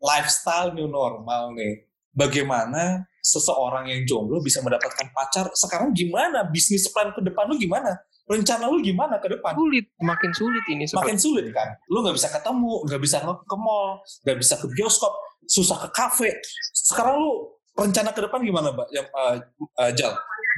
lifestyle 0.00 0.72
new 0.72 0.88
normal 0.88 1.52
nih. 1.52 1.84
Bagaimana 2.14 3.02
seseorang 3.18 3.90
yang 3.90 4.06
jomblo 4.06 4.38
bisa 4.38 4.62
mendapatkan 4.62 5.10
pacar? 5.10 5.50
Sekarang 5.58 5.90
gimana? 5.90 6.46
Bisnis 6.46 6.86
plan 6.94 7.10
ke 7.10 7.20
depan 7.20 7.50
lu 7.50 7.58
gimana? 7.58 7.90
Rencana 8.24 8.70
lu 8.70 8.80
gimana 8.80 9.20
ke 9.20 9.28
depan? 9.28 9.52
Sulit, 9.52 9.84
makin 10.00 10.30
sulit 10.32 10.64
ini 10.70 10.88
sobat. 10.88 11.04
Makin 11.04 11.18
sulit 11.20 11.44
kan? 11.52 11.74
Lu 11.92 12.00
nggak 12.00 12.16
bisa 12.16 12.32
ketemu, 12.32 12.72
nggak 12.88 13.00
bisa 13.02 13.16
ke 13.20 13.56
mall, 13.58 14.00
nggak 14.24 14.38
bisa 14.40 14.54
ke 14.56 14.66
bioskop, 14.72 15.12
susah 15.44 15.76
ke 15.84 15.88
kafe. 15.92 16.30
Sekarang 16.72 17.20
lu 17.20 17.52
rencana 17.76 18.14
ke 18.16 18.24
depan 18.24 18.40
gimana, 18.40 18.72
Mbak? 18.72 18.88
Yang 18.94 19.06
uh, 19.12 19.36
uh, 19.82 19.90
Jal, 19.92 20.12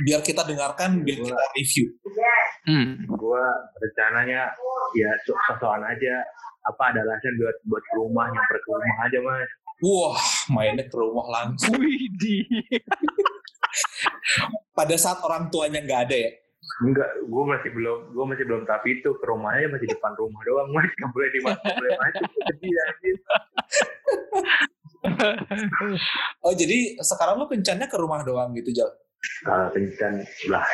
biar 0.06 0.20
kita 0.22 0.46
dengarkan, 0.46 1.02
biar 1.02 1.18
kita 1.24 1.44
review. 1.58 1.86
Hmm. 2.70 3.02
Gua 3.16 3.42
rencananya 3.80 4.52
ya 4.94 5.10
sok-sokan 5.26 5.82
aja. 5.82 6.22
Apa 6.66 6.90
ada 6.90 6.98
alasan 6.98 7.34
buat 7.38 7.56
buat 7.70 7.84
rumah 7.94 8.26
nyamper 8.26 8.58
ke 8.58 8.68
rumah 8.74 8.98
aja 9.06 9.18
mas. 9.22 9.50
Wah, 9.86 10.18
mainnya 10.52 10.86
ke 10.86 10.96
rumah 10.96 11.26
langsung. 11.30 11.76
Widih. 11.78 12.46
Pada 14.72 14.96
saat 14.96 15.20
orang 15.24 15.52
tuanya 15.52 15.84
nggak 15.84 16.02
ada 16.08 16.16
ya, 16.16 16.30
Enggak, 16.76 17.08
gue 17.24 17.44
masih 17.46 17.70
belum, 17.72 17.98
gue 18.12 18.24
masih 18.28 18.44
belum 18.44 18.62
tapi 18.68 19.00
itu 19.00 19.08
ke 19.16 19.24
rumahnya 19.24 19.72
masih 19.72 19.88
depan 19.88 20.12
rumah 20.18 20.40
doang, 20.44 20.68
mas 20.76 20.90
nggak 20.92 21.12
boleh 21.14 21.28
di 21.32 21.40
mana 21.40 21.60
boleh 21.62 21.92
masuk, 21.96 22.30
sedih 22.52 22.74
anjir. 22.84 23.16
Oh 26.44 26.52
jadi 26.52 26.98
sekarang 27.00 27.40
lu 27.40 27.46
kencannya 27.48 27.88
ke 27.88 27.96
rumah 27.96 28.20
doang 28.26 28.52
gitu 28.58 28.76
Jal? 28.76 28.90
Kalau 29.46 29.72
kencan 29.72 30.20
lah, 30.52 30.66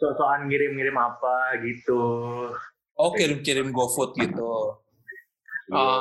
so-soan 0.00 0.48
ngirim-ngirim 0.48 0.96
apa 0.96 1.60
gitu. 1.60 2.00
Oh 2.96 3.10
kirim-kirim 3.12 3.74
GoFood 3.76 4.16
gitu. 4.16 4.78
Oh, 5.72 6.00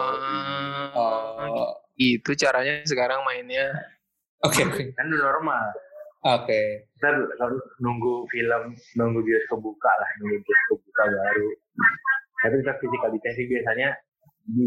Oh, 0.92 1.72
itu 2.02 2.32
caranya 2.34 2.82
sekarang 2.84 3.22
mainnya. 3.22 3.70
oke 4.42 4.58
oke 4.66 4.84
Kan 4.98 5.06
udah 5.06 5.22
normal. 5.22 5.66
oke. 6.24 6.62
Ntar 6.98 7.14
kalau 7.38 7.58
nunggu 7.78 8.26
film, 8.30 8.64
nunggu 8.98 9.20
bioskop 9.22 9.62
buka 9.62 9.92
lah, 9.92 10.10
nunggu 10.18 10.38
bioskop 10.42 10.78
buka 10.82 11.04
baru. 11.06 11.50
Tapi 12.42 12.54
kita 12.62 12.74
physical 12.82 13.10
distancing 13.14 13.48
biasanya 13.50 13.90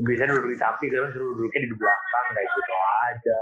biasanya 0.06 0.30
duduk 0.38 0.54
di 0.54 0.58
samping, 0.58 0.86
sekarang 0.86 1.10
suruh 1.10 1.34
duduknya 1.34 1.66
di 1.66 1.74
belakang 1.74 2.26
kayak 2.30 2.48
gitu 2.54 2.74
aja. 3.04 3.40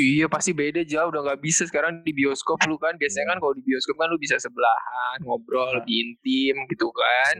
Iya 0.00 0.26
pasti 0.26 0.50
beda 0.56 0.80
jauh 0.82 1.08
udah 1.12 1.20
nggak 1.22 1.40
bisa 1.44 1.68
sekarang 1.68 2.00
di 2.00 2.12
bioskop 2.16 2.56
lu 2.64 2.80
kan 2.80 2.96
biasanya 2.96 3.36
kan 3.36 3.38
kalau 3.38 3.52
di 3.52 3.60
bioskop 3.62 3.96
kan 4.00 4.08
lu 4.08 4.16
bisa 4.16 4.40
sebelahan 4.40 5.18
ngobrol 5.22 5.68
lebih 5.76 5.92
intim 6.00 6.56
gitu 6.72 6.88
kan 6.90 7.36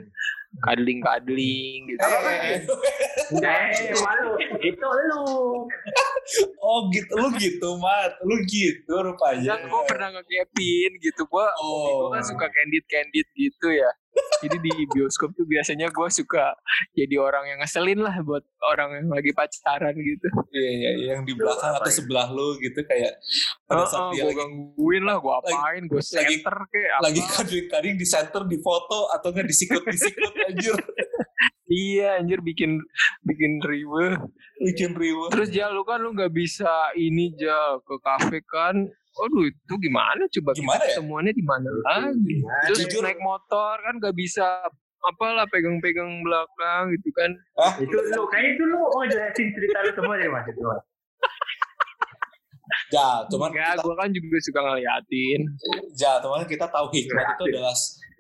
kadling 0.59 1.01
kadling 1.01 1.81
gitu. 1.87 2.01
Eh, 2.01 2.61
Eh, 3.29 3.95
malu. 3.99 4.33
Itu 4.59 4.87
lu. 4.87 5.25
oh 6.59 6.79
gitu, 6.89 7.13
lu 7.15 7.29
gitu 7.35 7.69
mat, 7.77 8.17
lu 8.21 8.37
gitu 8.45 8.95
rupanya. 8.97 9.43
Ya 9.45 9.57
gue 9.59 9.83
pernah 9.85 10.09
ngekepin 10.13 10.91
gitu 10.99 11.23
gue 11.25 11.47
Oh, 11.57 12.09
gue 12.09 12.17
kan 12.17 12.25
suka 12.25 12.47
candid 12.47 12.85
candid 12.85 13.27
gitu 13.33 13.69
ya. 13.69 13.91
Jadi 14.39 14.57
di 14.59 14.73
bioskop 14.89 15.29
tuh 15.31 15.45
biasanya 15.45 15.87
gue 15.87 16.09
suka 16.09 16.57
jadi 16.91 17.21
orang 17.21 17.45
yang 17.47 17.59
ngeselin 17.59 18.01
lah 18.01 18.17
buat 18.19 18.41
orang 18.67 18.97
yang 18.97 19.09
lagi 19.11 19.29
pacaran 19.31 19.93
gitu. 19.95 20.29
iya 20.51 20.71
iya 20.73 20.91
iya, 20.95 21.07
yang 21.11 21.23
di 21.23 21.37
belakang 21.37 21.77
atau 21.77 21.93
sebelah 21.93 22.25
lu 22.27 22.57
gitu 22.57 22.81
kayak 22.83 23.13
pada 23.63 23.85
saat 23.85 24.17
dia 24.17 24.25
gue 24.25 24.33
lagi 24.33 24.41
gangguin 24.41 25.05
lah, 25.05 25.17
gue 25.19 25.33
apain, 25.35 25.83
gue 25.85 26.01
lagi- 26.01 26.09
center 26.33 26.57
kayak 26.67 26.91
apa. 26.91 27.03
lagi 27.05 27.21
kadang-kadang 27.23 27.95
di 27.95 28.07
center 28.07 28.43
di 28.47 28.59
foto 28.59 28.99
atau 29.11 29.29
nggak 29.31 29.47
disikut-disikut 29.47 30.33
anjir 30.47 30.75
Iya 31.67 32.23
anjir 32.23 32.39
bikin 32.41 32.79
bikin 33.27 33.59
riweh. 33.59 34.15
bikin 34.63 34.95
riuh. 34.95 35.27
Terus 35.35 35.51
ja 35.51 35.67
lu 35.67 35.83
kan 35.83 35.99
lu 35.99 36.15
nggak 36.15 36.31
bisa 36.31 36.71
ini 36.95 37.35
ja 37.35 37.75
ke 37.83 37.95
kafe 37.99 38.39
kan. 38.47 38.87
Aduh 39.17 39.45
itu 39.45 39.75
gimana 39.77 40.31
coba 40.31 40.55
Gimana 40.55 40.79
kita 40.79 40.87
ya? 40.87 40.91
ketemuannya 40.95 41.33
di 41.33 41.43
mana 41.43 41.67
lagi? 41.83 42.37
Terus 42.71 42.79
Jujur. 42.87 43.03
naik 43.03 43.19
motor 43.19 43.83
kan 43.83 43.99
nggak 43.99 44.15
bisa 44.15 44.47
apalah 45.03 45.43
pegang-pegang 45.47 46.23
belakang 46.23 46.95
gitu 46.95 47.11
kan. 47.13 47.31
Itu 47.79 47.99
lu, 48.15 48.23
kayaknya 48.31 48.51
itu 48.55 48.63
lu 48.63 48.77
mau 48.79 49.03
jelasin 49.03 49.47
cerita 49.51 49.79
lu 49.83 49.91
semua 49.93 50.15
deh 50.15 50.29
mas 50.29 50.47
itu. 50.47 50.63
Ja, 52.87 53.23
cuman 53.27 53.51
Enggak, 53.51 53.79
kita, 53.79 53.83
gue 53.83 53.95
kan 53.95 54.09
juga 54.11 54.39
suka 54.43 54.61
ngeliatin. 54.61 55.41
ja, 55.95 56.19
cuman 56.19 56.47
kita 56.47 56.67
tahu 56.67 56.87
hikmat 56.91 57.35
itu 57.35 57.43
adalah 57.49 57.75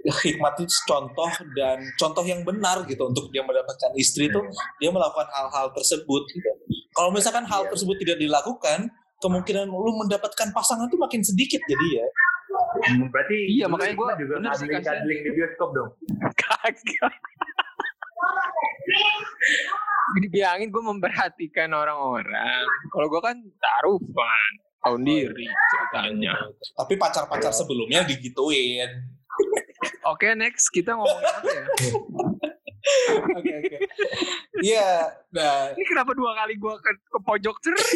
hikmat 0.06 0.54
itu 0.56 0.74
contoh 0.84 1.26
dan 1.52 1.78
contoh 1.96 2.22
yang 2.22 2.40
benar 2.42 2.82
gitu 2.84 3.02
untuk 3.04 3.28
dia 3.28 3.42
mendapatkan 3.42 3.90
istri 3.94 4.26
itu 4.26 4.40
dia 4.76 4.88
melakukan 4.88 5.26
hal-hal 5.28 5.70
tersebut 5.72 6.22
gitu. 6.28 6.50
Kalau 6.90 7.10
misalkan 7.10 7.44
hal 7.44 7.64
Iya. 7.64 7.70
tersebut 7.70 7.96
tidak 7.98 8.16
dilakukan, 8.16 8.88
kemungkinan 9.18 9.66
lu 9.66 9.92
mendapatkan 9.98 10.48
pasangan 10.50 10.86
tuh 10.86 10.96
makin 10.96 11.20
sedikit 11.20 11.60
jadi 11.60 11.86
ya. 11.98 12.06
Hmm, 12.88 13.08
Berarti 13.10 13.36
Iya, 13.52 13.66
dulu 13.66 13.72
makanya 13.74 13.94
gua 13.94 14.06
juga 14.14 14.34
bener 14.38 14.52
sih, 14.54 14.64
kasihan. 14.64 14.80
kadling-kadling 14.80 15.20
di 15.20 15.30
bioskop 15.32 15.68
dong. 15.74 15.90
Kagak. 16.36 17.12
Dibilangin 20.16 20.68
gue 20.70 20.82
memperhatikan 20.86 21.68
orang-orang. 21.70 22.64
Kalau 22.88 23.06
gue 23.06 23.20
kan 23.20 23.36
taruhan, 23.58 24.50
tahun 24.80 25.00
diri 25.02 25.46
ceritanya. 25.50 26.34
Tapi 26.72 26.94
pacar-pacar 26.94 27.50
sebelumnya 27.50 28.06
digituin. 28.06 28.88
Oke 30.12 30.32
next 30.38 30.70
kita 30.70 30.94
ngomongin 30.94 31.32
apa 31.32 31.48
ya? 31.50 31.64
Oke 33.34 33.52
oke. 33.58 33.76
Iya, 34.62 35.10
nah 35.34 35.74
Ini 35.74 35.84
kenapa 35.84 36.14
dua 36.14 36.32
kali 36.38 36.54
gue 36.56 36.74
ke, 36.78 36.90
ke 36.96 37.18
pojok 37.20 37.56
terus? 37.60 37.86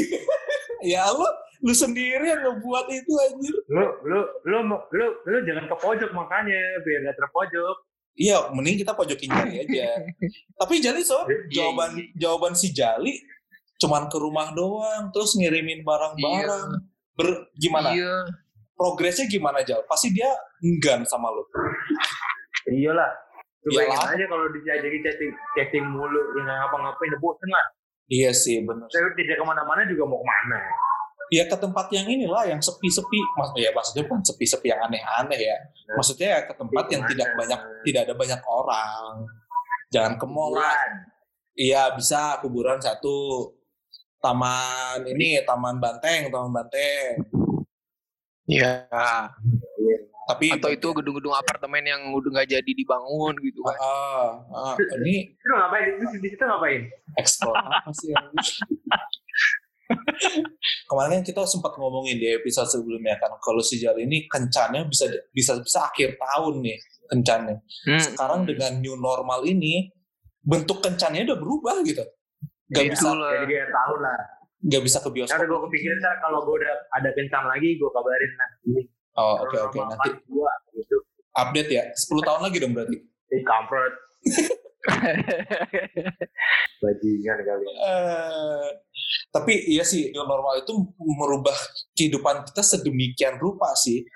ya 0.83 1.07
lu 1.13 1.27
lu 1.61 1.73
sendiri 1.77 2.25
yang 2.25 2.41
ngebuat 2.41 2.87
itu 2.89 3.13
anjir. 3.21 3.57
Lu, 3.69 3.85
lu, 4.03 4.21
lu, 4.49 4.59
lu, 4.67 5.07
lu, 5.25 5.37
jangan 5.45 5.69
ke 5.69 5.77
pojok 5.77 6.11
makanya 6.17 6.61
biar 6.83 7.13
gak 7.13 7.17
terpojok. 7.21 7.77
Iya, 8.19 8.51
mending 8.53 8.83
kita 8.83 8.93
pojokin 8.93 9.31
Jali 9.31 9.57
aja. 9.65 9.89
Tapi 10.61 10.83
Jali 10.83 11.01
so, 11.07 11.25
Iya, 11.25 11.39
jawaban 11.49 11.91
jawaban 12.19 12.53
si 12.59 12.75
Jali 12.75 13.21
cuman 13.81 14.13
ke 14.13 14.19
rumah 14.21 14.53
doang, 14.53 15.09
terus 15.09 15.33
ngirimin 15.41 15.81
barang-barang. 15.81 16.85
Ber, 17.17 17.49
gimana? 17.57 17.97
Iya. 17.97 18.13
Progresnya 18.81 19.29
gimana 19.29 19.61
Jal? 19.61 19.85
Pasti 19.85 20.09
dia 20.09 20.33
enggan 20.65 21.05
sama 21.05 21.29
lu. 21.29 21.45
Iyalah. 22.73 23.13
Lu 23.69 23.77
bayangin 23.77 24.09
aja 24.17 24.25
kalau 24.25 24.49
dijajaki 24.57 25.05
chatting, 25.05 25.33
chatting 25.53 25.85
mulu, 25.85 26.17
ya 26.33 26.49
nggak 26.49 26.57
ngapa-ngapain, 26.65 27.13
bosen 27.21 27.49
lah. 27.53 27.67
Iya 28.09 28.33
sih, 28.33 28.65
bener. 28.65 28.89
Saya 28.89 29.13
tidak 29.13 29.37
ke 29.37 29.45
mana-mana 29.45 29.85
juga 29.85 30.09
mau 30.09 30.17
ke 30.17 30.25
mana. 30.25 30.59
Ya 31.29 31.45
ke 31.45 31.55
tempat 31.61 31.93
yang 31.93 32.09
inilah, 32.09 32.49
yang 32.49 32.59
sepi-sepi. 32.59 33.21
Mas, 33.37 33.53
ya 33.61 33.69
maksudnya 33.77 34.09
bukan 34.09 34.25
sepi-sepi 34.25 34.73
yang 34.73 34.81
aneh-aneh 34.89 35.39
ya. 35.45 35.57
Maksudnya 35.93 36.29
ya 36.33 36.39
ke 36.49 36.57
tempat 36.57 36.85
yang 36.89 37.05
tidak 37.05 37.29
banyak, 37.37 37.61
tidak 37.85 38.01
ada 38.09 38.15
banyak 38.17 38.41
orang. 38.49 39.13
Jangan 39.93 40.13
ke 40.17 40.27
mall. 40.27 40.57
Iya 41.53 41.93
bisa 41.95 42.41
kuburan 42.41 42.81
satu. 42.81 43.53
Taman 44.25 45.05
ini 45.05 45.41
taman 45.45 45.77
banteng, 45.77 46.33
taman 46.33 46.49
banteng. 46.49 47.25
Iya. 48.51 48.91
Tapi 50.31 50.47
Atau 50.55 50.71
itu 50.71 50.89
gedung-gedung 50.95 51.35
apartemen 51.35 51.83
yang 51.83 52.15
udah 52.15 52.31
nggak 52.39 52.51
jadi 52.55 52.71
dibangun 52.71 53.35
gitu 53.43 53.67
kan? 53.67 53.77
Ah, 53.83 54.31
ah, 54.55 54.75
ini 55.03 55.27
Itu 55.35 55.55
ngapain? 55.55 55.99
Di, 55.99 56.07
di 56.23 56.29
situ 56.31 56.45
ngapain? 56.47 56.87
ekspor 57.19 57.55
apa 57.59 57.91
sih? 57.91 58.15
Kemarin 60.87 61.27
kita 61.27 61.43
sempat 61.51 61.75
ngomongin 61.75 62.15
di 62.23 62.31
episode 62.31 62.71
sebelumnya 62.71 63.19
kan 63.19 63.35
kalau 63.43 63.59
si 63.59 63.83
Jal 63.83 63.99
ini 63.99 64.31
kencannya 64.31 64.87
bisa 64.87 65.11
bisa 65.35 65.59
bisa 65.59 65.91
akhir 65.91 66.15
tahun 66.15 66.63
nih 66.63 66.79
kencannya. 67.11 67.57
Hmm. 67.91 67.99
Sekarang 67.99 68.47
dengan 68.47 68.79
new 68.79 68.95
normal 68.95 69.43
ini 69.43 69.91
bentuk 70.47 70.79
kencannya 70.79 71.27
udah 71.27 71.39
berubah 71.43 71.77
gitu. 71.83 72.07
Gak 72.71 72.87
Itu 72.87 72.93
bisa. 72.95 73.09
Jadi 73.11 73.47
dia 73.51 73.67
tahu 73.67 73.95
lah. 73.99 74.40
Gak 74.61 74.83
bisa 74.85 75.01
ke 75.01 75.09
Karena 75.09 75.25
bioskop. 75.25 75.49
gue 75.49 75.59
kepikiran 75.69 75.97
ntar 76.05 76.15
kalau 76.21 76.45
gue 76.45 76.55
udah 76.61 76.75
ada 76.97 77.11
kencang 77.17 77.45
lagi, 77.49 77.81
gue 77.81 77.91
kabarin 77.91 78.33
nah. 78.37 78.51
Ini 78.69 78.83
Oh 79.19 79.43
oke 79.43 79.57
oke 79.59 79.77
nanti 79.77 80.11
gua 80.31 80.53
gitu. 80.79 80.97
update 81.35 81.71
ya. 81.71 81.85
10 81.91 82.27
tahun 82.27 82.41
lagi 82.47 82.57
dong 82.63 82.73
berarti. 82.75 82.97
Eh, 83.31 83.43
kampret. 83.43 83.95
Bajingan 86.83 87.39
kali. 87.45 87.65
Eh, 87.69 88.69
tapi 89.35 89.53
iya 89.69 89.85
sih 89.85 90.15
new 90.15 90.25
normal 90.25 90.63
itu 90.63 90.73
merubah 90.99 91.55
kehidupan 91.99 92.47
kita 92.51 92.63
sedemikian 92.63 93.37
rupa 93.43 93.75
sih. 93.77 94.07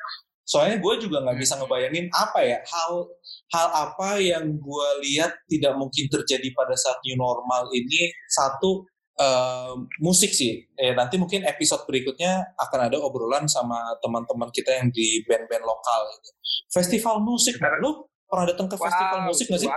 Soalnya 0.44 0.76
gue 0.76 0.94
juga 1.00 1.24
nggak 1.24 1.40
bisa 1.40 1.56
ngebayangin 1.56 2.12
apa 2.12 2.44
ya 2.44 2.60
hal 2.60 3.08
hal 3.56 3.68
apa 3.72 4.20
yang 4.20 4.60
gue 4.60 4.88
lihat 5.08 5.32
tidak 5.48 5.72
mungkin 5.80 6.04
terjadi 6.12 6.52
pada 6.52 6.76
saat 6.76 7.00
new 7.08 7.16
normal 7.16 7.72
ini 7.72 8.12
satu 8.28 8.84
eh, 9.18 9.74
musik 10.02 10.30
sih. 10.34 10.64
Eh, 10.74 10.92
nanti 10.94 11.18
mungkin 11.18 11.46
episode 11.46 11.86
berikutnya 11.86 12.54
akan 12.58 12.90
ada 12.90 12.96
obrolan 12.98 13.46
sama 13.46 13.94
teman-teman 14.02 14.50
kita 14.50 14.82
yang 14.82 14.88
di 14.90 15.22
band-band 15.26 15.64
lokal. 15.64 16.00
Gitu. 16.14 16.28
Festival 16.74 17.22
musik, 17.22 17.58
Benar. 17.58 17.78
lu 17.78 18.06
pernah 18.26 18.50
datang 18.50 18.66
ke 18.66 18.76
festival 18.78 19.18
Wow, 19.22 19.28
musik 19.30 19.46
nggak 19.46 19.62
sih? 19.62 19.70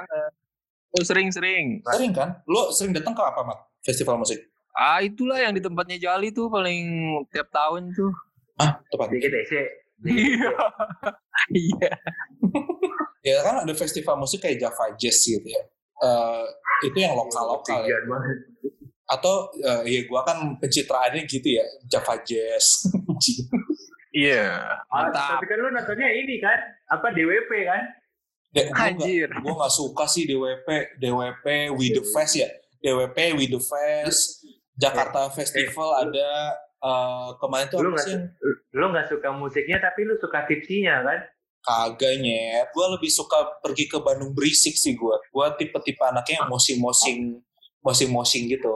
Oh, 0.98 1.04
sering-sering. 1.04 1.84
Sering 1.86 2.12
kan? 2.16 2.42
Lu 2.50 2.74
sering 2.74 2.96
datang 2.96 3.14
ke 3.14 3.22
apa, 3.22 3.46
Mat? 3.46 3.60
Festival 3.86 4.18
musik? 4.18 4.40
Ah 4.78 5.02
itulah 5.02 5.42
yang 5.42 5.58
di 5.58 5.62
tempatnya 5.62 5.98
Jali 5.98 6.30
tuh 6.30 6.54
paling 6.54 6.86
tiap 7.34 7.50
tahun 7.50 7.90
tuh. 7.98 8.14
Ah, 8.62 8.78
tepat. 8.94 9.10
DGTC. 9.14 9.52
Iya. 10.06 10.54
Iya. 11.48 11.92
ya 13.24 13.40
kan 13.40 13.64
ada 13.64 13.72
festival 13.72 14.20
musik 14.20 14.44
kayak 14.44 14.60
Java 14.60 14.92
Jazz 15.00 15.24
gitu 15.24 15.48
ya. 15.48 15.64
Eh, 16.04 16.46
itu 16.92 16.98
yang 17.00 17.16
lokal-lokal 17.16 17.88
ya. 17.88 17.96
Atau 19.08 19.56
eh, 19.64 19.84
ya 19.88 20.00
gua 20.06 20.28
kan 20.28 20.60
pencitraannya 20.60 21.24
gitu 21.26 21.48
ya, 21.58 21.66
Java 21.88 22.20
Jazz. 22.24 22.86
Iya. 24.18 24.50
Ah, 24.90 25.14
Mantap. 25.14 25.38
tapi 25.38 25.46
kan 25.46 25.58
lu 25.62 25.70
nontonnya 25.70 26.10
ini 26.10 26.42
kan, 26.42 26.58
apa 26.90 27.14
DWP 27.14 27.52
kan? 27.70 27.84
Ya, 28.50 28.66
gua 28.66 28.74
nggak 28.74 28.90
Anjir. 28.98 29.30
gua 29.46 29.54
nggak 29.62 29.74
suka 29.78 30.10
sih 30.10 30.26
DWP, 30.26 30.98
DWP 30.98 31.46
We 31.78 31.94
The 31.94 32.02
Fest 32.02 32.34
ya. 32.42 32.50
DWP 32.82 33.38
We 33.38 33.46
The 33.46 33.62
Fest, 33.62 34.42
Jakarta 34.74 35.30
Festival 35.30 36.02
ada 36.02 36.30
eh, 36.82 37.30
kemarin 37.38 37.68
tuh 37.70 37.78
Lu 37.78 37.94
apa 37.94 37.94
nggak 37.94 38.06
sih 38.10 38.14
yang 38.18 38.26
lu 38.74 38.86
nggak 38.94 39.08
suka 39.10 39.30
musiknya 39.34 39.78
tapi 39.82 40.06
lu 40.06 40.18
suka 40.18 40.50
tipsinya 40.50 41.06
kan? 41.06 41.20
Kagak 41.66 42.24
nyet. 42.24 42.72
Gue 42.72 42.86
lebih 42.96 43.12
suka 43.12 43.60
pergi 43.60 43.92
ke 43.92 44.00
Bandung 44.00 44.32
berisik 44.32 44.78
sih 44.80 44.96
gue. 44.96 45.16
Gue 45.30 45.48
tipe-tipe 45.60 46.00
anaknya 46.00 46.42
yang 46.42 46.50
mosing-mosing, 46.50 47.44
mosing-mosing 47.84 48.48
gitu. 48.48 48.72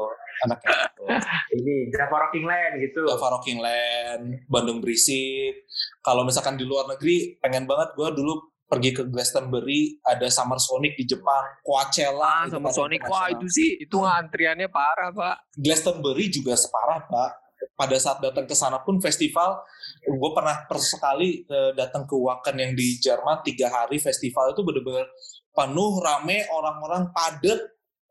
Anaknya. 0.48 0.78
Ini 1.58 1.92
Java 1.94 2.28
Rocking 2.28 2.46
Land 2.46 2.74
gitu. 2.82 3.02
Java 3.06 3.28
Rocking 3.38 3.60
Land, 3.60 4.48
Bandung 4.48 4.80
berisik. 4.80 5.68
Kalau 6.02 6.24
misalkan 6.24 6.58
di 6.58 6.66
luar 6.66 6.88
negeri, 6.90 7.38
pengen 7.42 7.68
banget 7.70 7.94
gue 7.94 8.10
dulu 8.16 8.52
pergi 8.72 8.96
ke 8.96 9.04
Glastonbury, 9.12 10.00
ada 10.08 10.32
Summer 10.32 10.56
Sonic 10.56 10.96
di 10.96 11.04
Jepang, 11.04 11.44
Coachella. 11.60 12.48
Ah, 12.48 12.48
sama 12.48 12.72
Sonic, 12.72 13.04
wah 13.04 13.28
itu 13.28 13.44
sih, 13.52 13.76
itu 13.84 14.00
antriannya 14.00 14.72
parah 14.72 15.12
pak. 15.12 15.52
Glastonbury 15.60 16.32
juga 16.32 16.56
separah 16.56 17.04
pak. 17.04 17.32
Pada 17.76 17.98
saat 18.00 18.24
datang 18.24 18.48
ke 18.48 18.56
sana 18.56 18.80
pun 18.80 19.04
festival, 19.04 19.60
gue 20.08 20.32
pernah 20.32 20.64
per 20.66 20.80
sekali 20.80 21.44
uh, 21.52 21.76
datang 21.76 22.08
ke 22.08 22.16
Wacken 22.16 22.58
yang 22.58 22.72
di 22.72 22.96
Jerman 22.98 23.44
tiga 23.44 23.68
hari 23.68 24.00
festival 24.00 24.56
itu 24.56 24.64
bener-bener 24.64 25.06
penuh 25.52 26.00
rame 26.00 26.48
orang-orang 26.48 27.12
padat. 27.12 27.60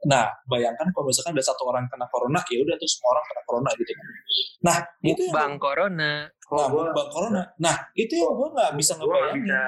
Nah, 0.00 0.32
bayangkan 0.48 0.88
kalau 0.90 1.08
misalkan 1.08 1.36
ada 1.36 1.44
satu 1.44 1.68
orang 1.68 1.84
kena 1.86 2.08
corona, 2.08 2.40
ya 2.48 2.60
udah 2.60 2.76
terus 2.76 2.96
semua 2.96 3.12
orang 3.12 3.24
kena 3.26 3.42
corona 3.44 3.70
gitu 3.76 3.92
kan. 3.92 4.06
Nah, 4.60 4.76
itu 5.02 5.20
yang 5.28 5.34
Bang 5.36 5.54
Corona. 5.56 6.12
Nah, 6.50 6.66
bang 6.66 7.08
corona. 7.14 7.42
Nah, 7.62 7.76
itu 7.94 8.10
yang 8.10 8.34
gue 8.34 8.48
nggak 8.50 8.70
bisa 8.74 8.92
Gue 8.96 9.06
nggak 9.06 9.14
ngebayangin. 9.14 9.44
bisa, 9.46 9.60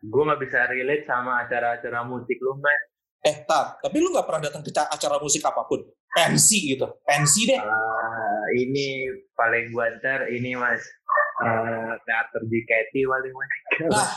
gue 0.00 0.22
nggak 0.24 0.40
bisa 0.40 0.58
relate 0.64 1.04
sama 1.04 1.32
acara-acara 1.44 2.00
musik 2.02 2.38
lu 2.40 2.56
mas. 2.56 2.80
Eh, 3.22 3.36
tar, 3.44 3.78
tapi 3.78 4.00
lu 4.00 4.10
nggak 4.10 4.24
pernah 4.24 4.42
datang 4.42 4.64
ke 4.64 4.72
ca- 4.72 4.88
acara 4.88 5.20
musik 5.20 5.44
apa 5.44 5.62
pun? 5.62 5.78
Pensi 6.08 6.72
gitu, 6.72 6.88
pensi 7.04 7.46
deh. 7.46 7.60
Ah, 7.60 8.42
ini 8.56 9.06
paling 9.32 9.70
gue 9.70 9.84
antar 9.84 10.26
ini 10.26 10.56
mas. 10.56 10.80
Eh, 11.42 11.94
teater 12.06 12.42
JKT 12.46 12.94
paling 13.04 13.32
mas. 13.34 13.52
Nah, 13.90 14.10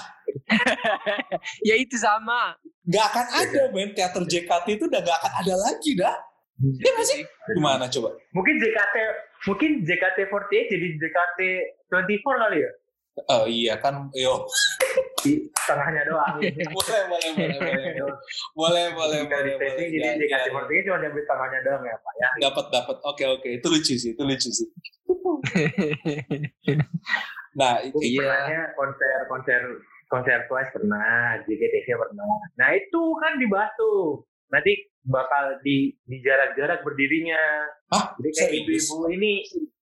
ya 1.70 1.76
itu 1.78 1.98
sama. 1.98 2.54
nggak 2.86 3.06
akan 3.10 3.26
ada 3.34 3.62
men 3.74 3.92
teater 3.98 4.24
JKT 4.24 4.68
itu 4.78 4.86
udah 4.86 5.02
nggak 5.02 5.18
akan 5.22 5.34
ada 5.42 5.56
lagi 5.58 5.92
dah. 5.98 6.16
Iya 6.56 6.90
nggak 6.96 7.08
sih? 7.08 7.20
Gimana 7.52 7.86
coba? 7.92 8.16
Mungkin 8.32 8.56
JKT, 8.64 8.96
mungkin 9.52 9.72
JKT48 9.84 10.54
jadi 10.72 10.88
JKT24 11.04 12.26
kali 12.26 12.58
ya? 12.64 12.72
Oh 13.32 13.44
iya 13.48 13.80
kan, 13.80 14.12
yo 14.12 14.44
Di 15.26 15.34
tengahnya 15.66 16.06
doang. 16.06 16.38
boleh 16.78 17.02
boleh 17.10 17.30
boleh 17.34 17.58
boleh 17.58 18.14
boleh 18.54 18.54
boleh 18.54 18.86
boleh 18.94 19.20
Dari 19.26 19.52
setting 19.58 19.90
jadi 19.90 20.10
JKT48 20.22 20.86
cuma 20.86 20.98
diambil 21.02 21.24
tengahnya 21.26 21.60
doang 21.66 21.84
ya 21.84 21.96
pak 21.98 22.14
ya. 22.16 22.30
dapat 22.46 22.66
dapat 22.70 22.98
oke 23.02 23.24
oke 23.26 23.50
itu 23.50 23.68
lucu 23.68 23.94
sih 23.98 24.12
itu 24.14 24.22
lucu 24.22 24.50
sih 24.54 24.70
nah 27.60 27.82
itu 27.82 27.98
Gue 27.98 28.06
Iya. 28.06 28.22
pernahnya 28.22 28.62
konser 28.78 29.18
konser 29.26 29.62
konser 30.06 30.38
Twice 30.46 30.70
pernah, 30.70 31.42
JKT 31.44 31.90
pernah. 31.90 32.30
Nah 32.62 32.70
itu 32.78 33.02
kan 33.18 33.42
dibahas 33.42 33.74
tuh. 33.74 34.22
Nanti 34.54 34.78
bakal 35.02 35.58
di 35.66 35.98
di 36.06 36.22
jarak-jarak 36.22 36.86
berdirinya. 36.86 37.42
ah 37.90 38.14
Jadi 38.22 38.30
kayak 38.30 38.50
serius 38.54 38.86
ibu-ibu 38.86 38.98
ini, 39.18 39.34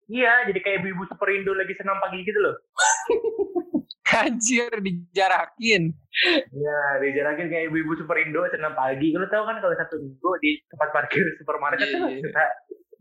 iya 0.08 0.48
jadi 0.48 0.60
kayak 0.64 0.78
ibu-ibu 0.84 1.04
superindo 1.12 1.52
lagi 1.52 1.76
senam 1.76 2.00
pagi 2.00 2.24
gitu 2.24 2.40
loh. 2.40 2.56
Anjir, 4.04 4.70
dijarakin. 4.78 5.84
Iya, 6.52 6.80
dijarakin 7.02 7.48
kayak 7.48 7.66
ibu-ibu 7.68 7.96
superindo 7.96 8.44
senam 8.48 8.74
pagi. 8.74 9.10
Kalau 9.10 9.26
tahu 9.26 9.44
kan 9.44 9.58
kalau 9.58 9.76
satu 9.76 9.96
minggu 9.98 10.32
di 10.40 10.52
tempat 10.68 10.90
parkir 10.92 11.24
supermarket 11.40 11.88
Iya, 11.88 11.96
tuh 11.96 12.08
iya. 12.08 12.20
kita 12.22 12.44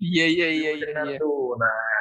Iya, 0.03 0.27
iya, 0.27 0.49
iya, 0.49 0.71
iya. 0.73 0.87
senam 0.89 1.07
iya. 1.07 1.19
tuh. 1.21 1.55
Nah, 1.55 1.95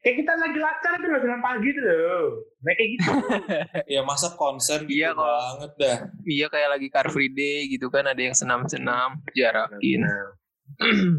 kayak 0.00 0.16
kita 0.16 0.32
lagi 0.34 0.58
lacar 0.58 0.92
tuh 0.96 1.08
loh 1.08 1.20
senam 1.20 1.40
pagi 1.40 1.68
tuh 1.72 1.82
loh. 1.82 2.24
Nah 2.62 2.72
kayak 2.72 2.88
gitu. 2.94 3.10
ya 3.96 4.00
masa 4.00 4.28
konser 4.32 4.78
gitu 4.84 4.96
Iya, 4.96 5.10
kalau- 5.12 5.28
banget 5.34 5.72
dah 5.76 5.98
Iya, 6.24 6.46
kayak 6.48 6.68
lagi 6.72 6.88
Car 6.88 7.06
Free 7.08 7.28
Day 7.28 7.68
gitu 7.68 7.88
kan, 7.88 8.04
ada 8.04 8.16
yang 8.18 8.32
senam-senam, 8.32 9.20
jarakin. 9.32 10.00
Nah, 10.00 10.26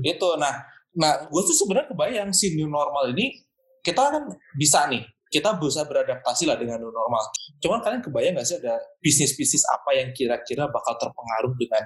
itu 0.02 0.30
nah 0.38 0.54
nah 0.92 1.12
gue 1.22 1.42
tuh 1.44 1.54
sebenarnya 1.54 1.92
kebayang 1.92 2.32
si 2.32 2.56
new 2.56 2.66
normal 2.66 3.12
ini 3.12 3.44
kita 3.84 4.00
kan 4.10 4.24
bisa 4.56 4.88
nih 4.88 5.04
kita 5.36 5.60
berusaha 5.60 5.84
beradaptasi 5.84 6.48
lah 6.48 6.56
dengan 6.56 6.80
new 6.80 6.96
normal 6.96 7.24
cuman 7.60 7.84
kalian 7.84 8.00
kebayang 8.00 8.34
nggak 8.40 8.48
sih 8.48 8.56
ada 8.64 8.80
bisnis 9.04 9.36
bisnis 9.36 9.68
apa 9.68 9.92
yang 9.92 10.16
kira-kira 10.16 10.72
bakal 10.72 10.96
terpengaruh 10.96 11.52
dengan 11.60 11.84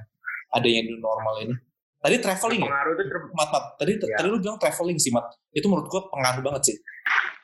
adanya 0.53 0.81
new 0.85 1.01
normal 1.01 1.33
ini 1.41 1.57
tadi 1.97 2.21
traveling 2.21 2.61
ya 2.61 2.69
pengaruh 2.69 2.93
tuh 2.93 3.05
ter 3.09 3.17
mat 3.33 3.49
mat 3.49 3.63
tadi 3.75 3.91
Ya. 3.97 4.17
tadi 4.21 4.27
lu 4.29 4.37
bilang 4.37 4.61
traveling 4.61 5.01
sih 5.01 5.09
mat 5.09 5.25
itu 5.49 5.65
menurut 5.65 5.89
gue 5.89 6.01
pengaruh 6.13 6.45
banget 6.45 6.63
sih 6.69 6.77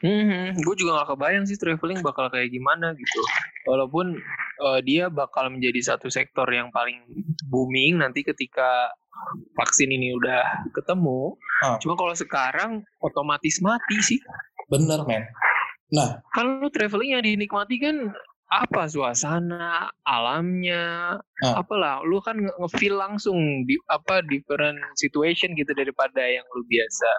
Hmm, 0.06 0.54
gue 0.54 0.76
juga 0.78 1.02
gak 1.02 1.18
kebayang 1.18 1.48
sih 1.50 1.58
traveling 1.58 2.04
bakal 2.04 2.28
kayak 2.30 2.52
gimana 2.54 2.94
gitu. 2.94 3.22
Walaupun 3.66 4.14
eh, 4.62 4.80
dia 4.86 5.08
bakal 5.10 5.50
menjadi 5.50 5.96
satu 5.96 6.12
sektor 6.12 6.46
yang 6.52 6.70
paling 6.70 7.00
booming 7.48 7.98
nanti 7.98 8.22
ketika 8.22 8.92
vaksin 9.56 9.90
ini 9.90 10.14
udah 10.14 10.68
ketemu. 10.76 11.40
Ah. 11.64 11.80
Cuma 11.82 11.96
kalau 11.98 12.14
sekarang 12.14 12.72
otomatis 13.02 13.58
mati 13.64 13.98
sih. 14.04 14.20
bener 14.66 15.06
men 15.06 15.22
nah. 15.90 16.22
Lu 16.38 16.68
traveling 16.68 17.14
yang 17.14 17.24
dinikmati 17.24 17.78
kan 17.78 18.14
apa? 18.46 18.86
Suasana 18.86 19.90
alamnya 20.02 21.18
Ah. 21.42 21.60
apalah. 21.60 22.00
Lu 22.02 22.22
kan 22.22 22.38
nge- 22.38 22.56
nge-feel 22.56 22.94
langsung 22.94 23.36
di 23.66 23.76
apa 23.88 24.22
different 24.24 24.78
situation 24.96 25.52
gitu 25.54 25.74
daripada 25.74 26.22
yang 26.22 26.46
lu 26.54 26.62
biasa 26.64 27.10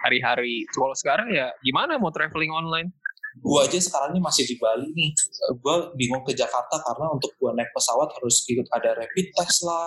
hari-hari. 0.00 0.68
Kalau 0.70 0.92
sekarang 0.92 1.28
ya 1.30 1.50
gimana 1.60 1.96
mau 1.96 2.12
traveling 2.12 2.52
online? 2.52 2.92
Gue 3.40 3.62
aja 3.62 3.78
sekarang 3.78 4.12
ini 4.12 4.20
masih 4.20 4.42
di 4.42 4.58
Bali 4.58 4.90
nih. 4.90 5.10
Gue 5.56 5.76
bingung 5.94 6.26
ke 6.26 6.34
Jakarta 6.34 6.82
karena 6.82 7.08
untuk 7.08 7.30
gue 7.34 7.50
naik 7.54 7.70
pesawat 7.70 8.10
harus 8.10 8.42
ikut 8.44 8.66
ada 8.70 8.98
rapid 8.98 9.26
test 9.32 9.62
lah. 9.62 9.86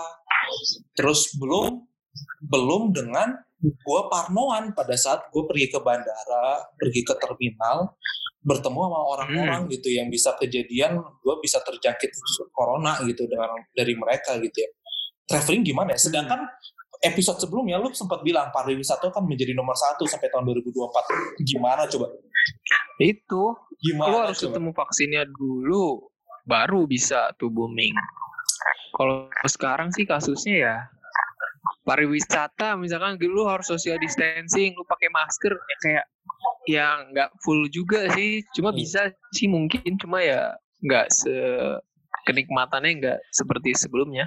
Terus 0.92 1.32
belum 1.36 1.84
belum 2.42 2.90
dengan 2.90 3.36
gue 3.72 4.00
parnoan 4.12 4.76
pada 4.76 4.92
saat 4.92 5.32
gue 5.32 5.42
pergi 5.48 5.72
ke 5.72 5.80
bandara 5.80 6.68
pergi 6.76 7.00
ke 7.00 7.14
terminal 7.16 7.96
bertemu 8.44 8.76
sama 8.76 9.00
orang-orang 9.16 9.60
gitu 9.72 9.88
yang 9.88 10.12
bisa 10.12 10.36
kejadian 10.36 11.00
gue 11.00 11.34
bisa 11.40 11.64
terjangkit 11.64 12.12
corona 12.52 13.00
gitu 13.08 13.24
dengan 13.24 13.56
dari 13.72 13.96
mereka 13.96 14.36
gitu 14.36 14.52
ya. 14.60 14.70
Traveling 15.24 15.64
gimana 15.64 15.96
ya? 15.96 15.98
Sedangkan 16.04 16.44
episode 17.00 17.40
sebelumnya 17.40 17.80
lu 17.80 17.88
sempat 17.96 18.20
bilang 18.20 18.52
pariwisata 18.52 19.08
kan 19.08 19.24
menjadi 19.24 19.56
nomor 19.56 19.72
satu 19.72 20.04
sampai 20.04 20.28
tahun 20.28 20.44
2024 20.60 21.40
gimana 21.40 21.88
coba? 21.88 22.06
Itu 23.00 23.56
gimana 23.80 24.08
lu 24.12 24.16
harus 24.28 24.36
coba? 24.44 24.52
ketemu 24.52 24.70
vaksinnya 24.76 25.22
dulu 25.24 26.12
baru 26.44 26.84
bisa 26.84 27.32
tuh 27.40 27.48
booming. 27.48 27.96
Kalau 28.92 29.32
sekarang 29.48 29.88
sih 29.96 30.04
kasusnya 30.04 30.56
ya 30.60 30.76
pariwisata 31.84 32.74
misalkan 32.80 33.20
lu 33.20 33.44
harus 33.44 33.68
social 33.68 34.00
distancing 34.00 34.72
lu 34.72 34.82
pakai 34.88 35.12
masker 35.12 35.52
ya 35.52 35.76
kayak 35.84 36.04
ya 36.64 36.86
nggak 37.12 37.30
full 37.44 37.68
juga 37.68 38.08
sih. 38.16 38.40
Cuma 38.56 38.72
Hmm. 38.72 38.80
bisa 38.80 39.12
sih 39.36 39.46
mungkin 39.46 40.00
cuma 40.00 40.24
ya 40.24 40.56
nggak 40.80 41.12
se 41.12 41.32
kenikmatannya 42.24 43.04
nggak 43.04 43.18
seperti 43.28 43.76
sebelumnya. 43.76 44.24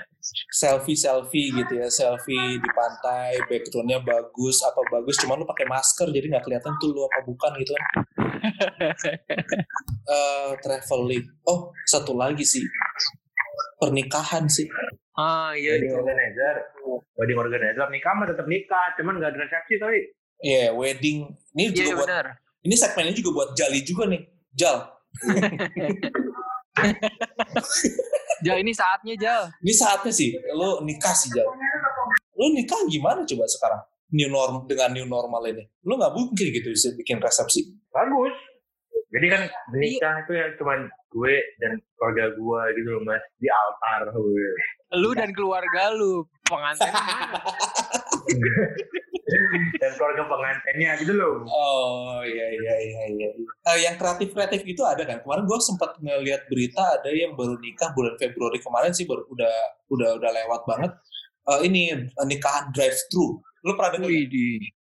Selfie 0.53 0.93
selfie 0.93 1.49
gitu 1.49 1.81
ya 1.81 1.89
selfie 1.89 2.61
di 2.61 2.69
pantai 2.69 3.41
backgroundnya 3.49 4.05
bagus 4.05 4.61
apa 4.61 4.85
bagus 4.93 5.17
cuman 5.17 5.41
lu 5.41 5.49
pakai 5.49 5.65
masker 5.65 6.13
jadi 6.13 6.29
nggak 6.29 6.45
kelihatan 6.45 6.77
tuh 6.77 6.93
lu 6.93 7.01
apa 7.09 7.25
bukan 7.25 7.51
gitu 7.57 7.73
kan. 7.73 7.85
Eh, 10.07 10.51
traveling. 10.63 11.25
Oh 11.43 11.73
satu 11.83 12.13
lagi 12.15 12.45
sih. 12.47 12.63
Pernikahan 13.81 14.45
sih 14.47 14.69
ah 15.17 15.51
iya 15.57 15.75
wedding 15.75 15.91
itu 15.91 15.97
organizer. 15.97 16.55
Wedding 17.17 17.39
organizer 17.41 17.85
nikah 17.89 18.13
mah 18.13 18.25
tetap 18.29 18.45
nikah 18.45 18.93
cuman 18.97 19.17
gak 19.17 19.33
ada 19.33 19.39
resepsi 19.43 19.75
kali 19.81 20.01
Iya 20.37 20.69
wedding. 20.77 21.33
Ini 21.57 21.73
juga 21.73 21.81
iya 21.81 21.95
buat 21.97 22.05
benar. 22.05 22.25
ini 22.61 22.75
segmennya 22.77 23.13
juga 23.17 23.29
buat 23.33 23.49
Jali 23.57 23.81
juga 23.81 24.05
nih 24.05 24.21
Jal. 24.53 24.77
Jal 28.45 28.57
ini 28.61 28.69
saatnya 28.69 29.17
Jal. 29.17 29.49
Ini 29.65 29.73
saatnya 29.73 30.13
sih 30.13 30.37
lu 30.53 30.85
nikah 30.85 31.17
sih 31.17 31.33
Jal. 31.33 31.49
Lu 32.37 32.53
nikah 32.53 32.77
gimana 32.85 33.25
coba 33.25 33.49
sekarang? 33.49 33.81
New 34.13 34.29
norm 34.29 34.69
dengan 34.69 34.93
new 34.93 35.09
normal 35.09 35.41
ini. 35.49 35.65
Lu 35.81 35.97
nggak 35.97 36.13
mungkin 36.13 36.45
gitu 36.53 36.69
bisa 36.69 36.93
bikin 36.93 37.17
resepsi. 37.17 37.65
Bagus 37.89 38.37
jadi 39.07 39.25
kan 39.31 39.41
nikah 39.71 40.15
itu 40.27 40.31
yang 40.35 40.51
cuman 40.59 40.79
gue 41.15 41.35
dan 41.63 41.79
keluarga 41.95 42.25
gue 42.35 42.61
gitu 42.75 42.89
loh 42.91 43.01
mas 43.07 43.23
di 43.39 43.47
altar 43.47 44.11
gue 44.11 44.49
lu 44.99 45.09
dan 45.15 45.31
keluarga 45.31 45.95
lu 45.95 46.27
pengantin 46.47 46.91
dan 49.81 49.91
keluarga 49.95 50.23
pengantinnya 50.27 50.91
gitu 50.99 51.13
loh 51.15 51.43
Oh 51.47 52.19
iya 52.23 52.47
iya 52.51 52.75
iya 52.79 53.03
iya. 53.11 53.29
Eh, 53.67 53.77
yang 53.83 53.95
kreatif 53.99 54.31
kreatif 54.31 54.63
itu 54.63 54.81
ada 54.87 55.03
kan? 55.03 55.19
Kemarin 55.19 55.43
gue 55.43 55.59
sempat 55.59 55.99
ngeliat 55.99 56.47
berita 56.47 56.97
ada 56.97 57.11
yang 57.11 57.35
baru 57.35 57.59
nikah 57.59 57.91
bulan 57.91 58.15
Februari 58.15 58.59
kemarin 58.63 58.91
sih 58.95 59.03
baru 59.03 59.27
udah 59.27 59.55
udah 59.91 60.09
udah 60.17 60.31
lewat 60.31 60.61
banget. 60.63 60.91
Eh, 61.47 61.59
ini 61.67 61.81
eh, 61.93 62.25
nikahan 62.27 62.71
drive 62.71 62.95
thru. 63.11 63.39
Lu 63.67 63.75
pernah 63.75 63.99
dengar? 63.99 64.09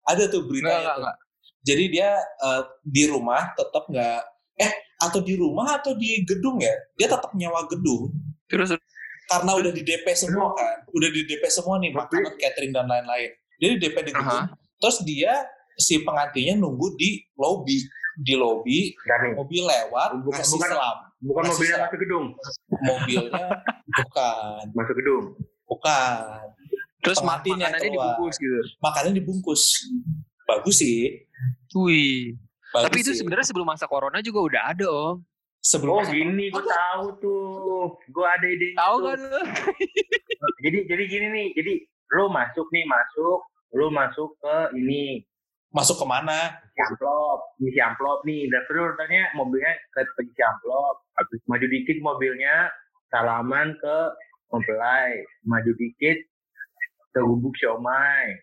Ada 0.04 0.22
tuh 0.28 0.44
berita 0.44 0.68
Enggak, 0.68 0.80
enggak, 0.80 0.96
enggak. 1.00 1.16
Jadi 1.64 1.84
dia 1.90 2.14
eh, 2.20 2.62
di 2.84 3.08
rumah 3.08 3.50
tetap 3.52 3.88
nggak 3.88 4.20
eh 4.54 4.72
atau 5.00 5.18
di 5.18 5.34
rumah 5.34 5.74
atau 5.74 5.96
di 5.96 6.22
gedung 6.22 6.60
ya 6.60 6.70
dia 6.94 7.08
tetap 7.08 7.32
nyawa 7.32 7.66
gedung. 7.66 8.12
Terus 8.46 8.76
karena 9.24 9.56
udah 9.56 9.72
di 9.72 9.80
DP 9.80 10.04
semua 10.12 10.52
kan 10.52 10.84
udah 10.86 11.08
di 11.08 11.24
DP 11.24 11.42
semua 11.48 11.80
nih 11.80 11.90
makanan 11.90 12.36
catering 12.36 12.70
dan 12.70 12.86
lain-lain. 12.86 13.32
Jadi 13.56 13.72
DP 13.80 13.96
di 14.02 14.12
gedung. 14.12 14.44
Aha. 14.44 14.52
terus 14.76 15.00
dia 15.00 15.32
si 15.74 16.04
pengantinnya 16.04 16.54
nunggu 16.54 16.92
di 16.94 17.24
lobby. 17.34 17.80
Di 18.14 18.36
lobby 18.36 18.94
mobil 19.34 19.64
lewat 19.64 20.22
Bukan- 20.22 20.38
ngasih 20.38 20.54
bukan- 20.54 20.70
selam. 20.70 20.96
bukan 21.18 21.42
mobilnya 21.48 21.76
masuk 21.82 21.98
gedung. 21.98 22.26
mobilnya 22.78 23.44
bukan. 23.90 24.62
Masuk 24.70 24.94
gedung. 24.94 25.24
bukan. 25.64 26.18
Terus 27.00 27.18
makanannya 27.20 27.80
keluar. 27.80 28.14
dibungkus 28.14 28.36
gitu. 28.38 28.60
makannya 28.78 29.12
dibungkus. 29.14 29.62
Bagus 30.44 30.76
sih 30.78 31.24
Wih. 31.74 32.38
bagus 32.70 32.84
Tapi 32.90 32.96
itu 33.02 33.12
sih. 33.14 33.18
sebenarnya 33.22 33.46
sebelum 33.46 33.66
masa 33.66 33.86
corona 33.86 34.18
juga 34.22 34.40
udah 34.46 34.62
ada 34.74 34.86
om. 34.90 35.16
sebelum 35.64 35.96
Oh 35.96 36.04
gini, 36.04 36.52
gue 36.52 36.64
tahu 36.64 37.06
tuh. 37.24 37.96
Gue 38.12 38.26
ada 38.26 38.46
ide. 38.46 38.76
Tahu 38.76 38.96
kan 39.00 39.18
lo? 39.18 39.42
Jadi 40.64 40.78
jadi 40.88 41.04
gini 41.08 41.26
nih. 41.32 41.48
Jadi 41.56 41.72
lo 42.14 42.28
masuk 42.28 42.66
nih 42.68 42.84
masuk. 42.84 43.40
Lo 43.74 43.86
masuk 43.90 44.38
ke 44.38 44.56
ini 44.78 45.24
masuk 45.74 45.98
ke 45.98 46.06
mana 46.06 46.54
isi 46.62 46.78
amplop, 46.86 47.38
isi 47.58 47.80
amplop 47.82 48.18
nih. 48.22 48.46
Dan 48.46 48.62
terus 48.70 48.94
urutannya 48.94 49.22
mobilnya 49.34 49.74
ke 49.90 50.06
ke 50.06 50.20
isi 50.30 50.42
amplop. 50.46 51.02
Habis 51.18 51.42
maju 51.50 51.66
dikit 51.66 51.96
mobilnya 51.98 52.70
salaman 53.10 53.74
ke 53.82 53.96
mempelai. 54.54 55.18
Maju 55.42 55.70
dikit 55.74 56.18
ke 57.10 57.20
gubuk 57.20 57.54
siomay. 57.58 58.38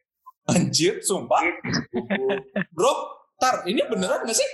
Anjir 0.47 1.01
sumpah 1.01 1.41
bro 2.71 2.93
tar 3.37 3.65
ini 3.65 3.81
beneran 3.85 4.23
gak 4.23 4.37
sih 4.37 4.49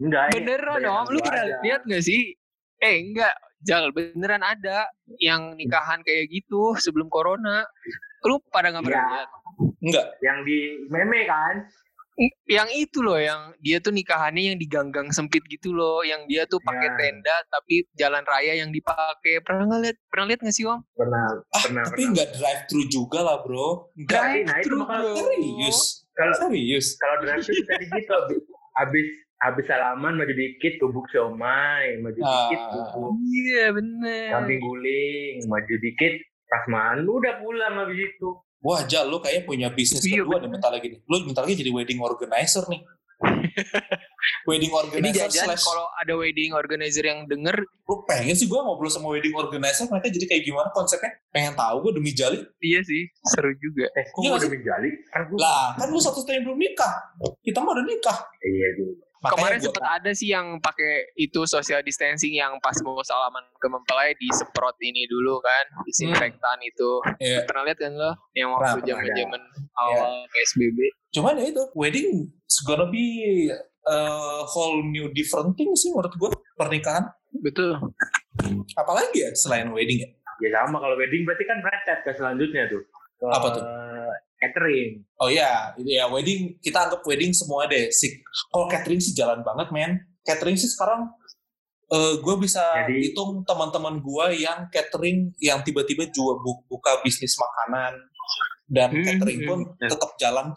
Enggak. 0.00 0.32
ini 0.32 0.48
Beneran 0.48 0.80
om. 0.88 1.04
Lu 1.12 1.20
pernah 1.20 1.44
lihat 1.60 1.84
gak 1.84 2.00
sih? 2.00 2.32
Eh 2.80 3.04
enggak. 3.04 3.36
Jal, 3.60 3.92
beneran 3.92 4.40
ada 4.40 4.88
yang 5.20 5.52
nikahan 5.52 6.00
kayak 6.00 6.32
gitu 6.32 6.72
sebelum 6.80 7.12
corona. 7.12 7.68
Lu 8.24 8.40
pada 8.48 8.72
nggak 8.72 8.80
pernah 8.80 8.96
Iya. 8.96 9.12
lihat? 9.12 9.28
enggak 9.84 10.06
Yang 10.24 10.38
di 10.48 10.58
meme 10.88 11.20
kan? 11.28 11.54
Yang 12.44 12.68
itu 12.78 12.98
loh, 13.00 13.16
yang 13.16 13.56
dia 13.58 13.78
tuh 13.78 13.90
nikahannya 13.90 14.52
yang 14.52 14.56
di 14.56 14.66
gang-gang 14.66 15.08
sempit 15.08 15.40
gitu 15.46 15.72
loh, 15.72 16.02
yang 16.02 16.26
dia 16.26 16.44
tuh 16.44 16.60
pakai 16.60 16.86
Ya. 16.86 16.96
tenda 16.96 17.36
tapi 17.48 17.88
jalan 17.94 18.20
raya 18.22 18.52
yang 18.54 18.68
dipakai. 18.68 19.40
Pernah 19.40 19.64
nggak 19.66 19.80
lihat? 19.82 19.96
Pernah 20.06 20.26
lihat 20.26 20.40
nggak 20.40 20.52
sih 20.52 20.64
om? 20.64 20.80
Pernah. 20.92 21.24
ah 21.48 21.62
Pernah, 21.62 21.82
tapi 21.82 21.94
pernah. 21.96 22.10
enggak 22.12 22.28
drive 22.34 22.62
thru 22.66 22.82
juga 22.86 23.18
lah 23.20 23.40
bro 23.40 23.68
Drive 23.96 24.44
nah, 24.44 24.60
True, 24.60 24.78
makanya 24.78 25.00
bro. 25.02 25.16
serius 25.16 25.78
Kalau 26.10 26.34
serius 26.36 26.86
kalau 26.94 27.16
drive 27.20 27.40
itu 27.40 27.62
tadi 27.64 27.84
gitu 27.88 28.12
habis 28.12 28.40
habis 28.76 29.06
habis 29.40 29.64
salaman 29.64 30.12
maju 30.14 30.32
dikit 30.32 30.76
gubuk 30.78 31.08
siomay 31.08 31.96
maju 31.98 32.20
Ah. 32.20 32.28
dikit 32.44 32.60
gubuk 32.68 33.12
Iya 33.24 33.64
bener. 33.72 34.28
kambing 34.30 34.60
guling 34.60 35.34
maju 35.46 35.74
dikit 35.78 36.12
prasmanan 36.44 36.98
lu 37.00 37.16
udah 37.16 37.40
pulang 37.40 37.74
habis 37.78 37.96
itu 37.98 38.28
wah 38.60 38.80
Jal 38.84 39.08
lu 39.08 39.18
kayaknya 39.20 39.42
punya 39.44 39.68
bisnis 39.72 40.04
Iya, 40.04 40.24
kedua 40.24 40.38
nih 40.40 40.50
bentar 40.52 40.70
lagi 40.72 40.86
nih. 40.92 41.00
Lu 41.04 41.16
bentar 41.24 41.42
lagi 41.44 41.56
jadi 41.58 41.70
wedding 41.72 42.00
organizer 42.00 42.64
nih. 42.68 42.80
Wedding 44.48 44.72
Ini 44.72 44.80
organizer 44.80 45.28
jajan 45.28 45.52
slash 45.52 45.64
kalau 45.64 45.84
ada 46.00 46.12
wedding 46.16 46.56
organizer 46.56 47.04
yang 47.04 47.28
denger, 47.28 47.52
lu 47.60 47.94
pengen 48.08 48.32
sih 48.32 48.48
gue 48.48 48.56
ngobrol 48.56 48.88
sama 48.88 49.12
wedding 49.12 49.36
organizer 49.36 49.84
mereka 49.92 50.08
jadi 50.08 50.24
kayak 50.24 50.42
gimana 50.48 50.68
konsepnya? 50.72 51.12
Pengen 51.28 51.52
tahu 51.52 51.88
gue 51.88 52.00
demi 52.00 52.16
jali? 52.16 52.40
Iya 52.64 52.80
sih 52.80 53.12
seru 53.28 53.52
juga. 53.60 53.92
eh 53.92 54.04
kok 54.08 54.24
Iya 54.24 54.40
kan 55.12 55.22
gua 55.28 55.38
lah 55.40 55.64
kan 55.76 55.86
lu 55.92 56.00
satu 56.00 56.24
tahun 56.24 56.48
belum 56.48 56.56
nikah. 56.56 56.92
Kita 57.44 57.60
mah 57.60 57.76
udah 57.76 57.84
nikah. 57.84 58.18
Iya 58.40 58.68
juga 58.80 59.09
Makanya 59.20 59.36
Kemarin 59.36 59.58
gua- 59.58 59.66
sempat 59.68 59.84
ada 59.94 60.10
sih 60.10 60.28
yang 60.28 60.46
pakai 60.58 60.92
itu 61.14 61.44
social 61.44 61.80
distancing 61.80 62.32
yang 62.32 62.56
pas 62.58 62.72
mau 62.80 62.96
salaman 63.00 63.44
ke 63.52 63.68
mempelai 63.68 64.16
disemprot 64.16 64.72
ini 64.80 65.04
dulu 65.04 65.36
kan, 65.38 65.64
disinfektan 65.84 66.56
itu. 66.60 66.90
Iya. 67.20 67.44
Pernah 67.44 67.68
lihat 67.68 67.78
kan 67.78 67.92
lo 67.92 68.16
yang 68.32 68.48
waktu 68.50 68.80
zaman-zaman 68.82 69.40
awal 69.74 70.24
PSBB? 70.26 70.78
cuman 71.10 71.34
ya 71.36 71.50
itu 71.50 71.62
wedding 71.74 72.08
is 72.46 72.58
gonna 72.62 72.86
be 72.86 73.50
a 73.82 73.98
whole 74.46 74.78
new 74.80 75.10
different 75.10 75.52
thing 75.52 75.66
sih 75.74 75.90
menurut 75.90 76.14
gue 76.14 76.30
pernikahan 76.54 77.02
Betul. 77.36 77.74
apalagi 78.72 79.18
ya 79.18 79.34
selain 79.34 79.68
wedding 79.70 80.00
ya 80.00 80.08
ya 80.40 80.62
sama 80.62 80.78
kalau 80.78 80.94
wedding 80.94 81.26
berarti 81.26 81.44
kan 81.44 81.58
berangkat 81.58 81.98
ke 82.00 82.14
selanjutnya 82.14 82.62
tuh 82.66 82.78
ke 83.18 83.24
Apa 83.26 83.46
tuh? 83.50 83.62
Catering 84.40 85.04
oh 85.16 85.28
iya 85.28 85.76
ya 85.78 86.08
wedding 86.08 86.56
kita 86.58 86.88
anggap 86.88 87.04
wedding 87.04 87.30
semua 87.30 87.68
deh 87.68 87.92
si 87.92 88.24
kalau 88.48 88.66
catering 88.66 88.98
sih 88.98 89.12
jalan 89.12 89.44
banget 89.44 89.68
men 89.70 89.92
catering 90.24 90.56
sih 90.56 90.66
sekarang 90.66 91.12
gue 91.90 92.34
bisa 92.38 92.62
Jadi- 92.86 93.10
hitung 93.10 93.42
teman-teman 93.42 93.98
gue 93.98 94.26
yang 94.40 94.70
catering 94.70 95.34
yang 95.38 95.58
tiba-tiba 95.60 96.06
juga 96.08 96.38
bu- 96.38 96.62
buka 96.66 97.02
bisnis 97.02 97.34
makanan 97.34 97.98
dan 98.70 98.94
Hmm, 98.94 99.02
catering 99.02 99.40
hmm, 99.42 99.48
pun 99.50 99.58
hmm. 99.66 99.90
tetap 99.90 100.14
jalan 100.16 100.54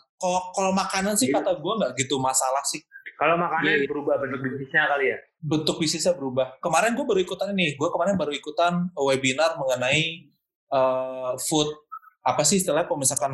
kalau 0.54 0.70
makanan 0.72 1.18
sih 1.18 1.28
Iya. 1.28 1.42
kata 1.42 1.58
gue 1.58 1.74
nggak 1.74 1.92
gitu 1.98 2.22
masalah 2.22 2.62
sih 2.64 2.78
kalau 3.18 3.34
makanan 3.36 3.66
Iya. 3.82 3.90
berubah 3.90 4.22
bentuk 4.22 4.46
bisnisnya 4.46 4.86
kali 4.88 5.06
ya 5.10 5.18
bentuk 5.44 5.76
bisnisnya 5.76 6.14
berubah. 6.14 6.56
Kemarin 6.62 6.96
gue 6.96 7.04
baru 7.04 7.20
ikutan 7.20 7.52
ini, 7.52 7.76
gue 7.76 7.90
kemarin 7.92 8.16
baru 8.16 8.32
ikutan 8.32 8.88
webinar 8.96 9.60
mengenai 9.60 10.32
eh, 10.72 11.34
food 11.44 11.68
apa 12.24 12.42
sih 12.48 12.64
istilahnya 12.64 12.88
kalau 12.88 13.00
misalkan 13.04 13.34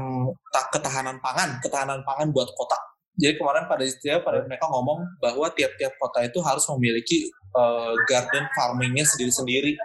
tak 0.49 0.65
ketahanan 0.73 1.17
pangan, 1.21 1.62
ketahanan 1.62 2.02
pangan 2.02 2.34
buat 2.34 2.49
kota. 2.58 2.78
Jadi 3.19 3.36
kemarin 3.36 3.67
pada 3.67 3.84
istilah 3.84 4.23
pada 4.23 4.41
mereka 4.47 4.65
ngomong 4.71 5.04
bahwa 5.19 5.52
tiap-tiap 5.52 5.91
kota 5.99 6.23
itu 6.23 6.39
harus 6.39 6.63
memiliki 6.73 7.30
eh, 7.54 7.93
garden 8.08 8.45
farmingnya 8.56 9.04
sendiri-sendiri 9.04 9.75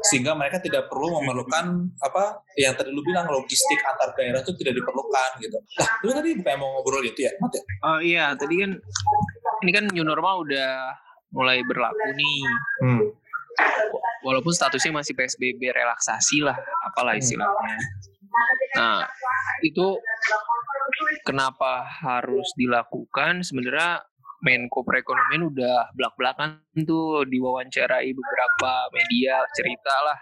sehingga 0.00 0.32
mereka 0.32 0.56
tidak 0.64 0.88
perlu 0.88 1.20
memerlukan 1.20 1.92
apa 2.00 2.40
yang 2.56 2.72
tadi 2.72 2.88
lu 2.88 3.04
bilang 3.04 3.28
logistik 3.28 3.76
antar 3.84 4.16
daerah 4.16 4.40
itu 4.40 4.52
tidak 4.56 4.80
diperlukan 4.80 5.30
gitu. 5.44 5.58
Nah, 5.76 5.88
lu 6.04 6.10
tadi 6.16 6.30
bukan 6.40 6.56
mau 6.56 6.68
ngobrol 6.80 7.04
itu 7.04 7.28
ya, 7.28 7.32
Mat 7.36 7.52
ya? 7.52 7.62
Oh 7.84 7.98
iya, 8.00 8.24
tadi 8.32 8.54
kan 8.64 8.70
ini 9.60 9.70
kan 9.76 9.84
new 9.92 10.04
normal 10.04 10.48
udah 10.48 10.96
mulai 11.36 11.60
berlaku 11.68 12.16
nih. 12.16 12.40
Hmm. 12.80 13.00
Walaupun 14.24 14.52
statusnya 14.52 14.92
masih 14.92 15.12
PSBB 15.16 15.68
relaksasi 15.68 16.44
lah, 16.44 16.56
apalah 16.92 17.16
istilahnya. 17.16 17.76
Nah, 18.76 19.04
itu 19.64 19.98
kenapa 21.26 21.84
harus 21.84 22.48
dilakukan? 22.56 23.42
Sebenarnya 23.44 24.04
Menko 24.40 24.80
Perekonomian 24.80 25.52
udah 25.52 25.92
belak-belakan 25.92 26.64
tuh 26.88 27.28
diwawancarai 27.28 28.08
beberapa 28.08 28.72
media 28.96 29.44
cerita 29.52 29.92
lah. 30.00 30.18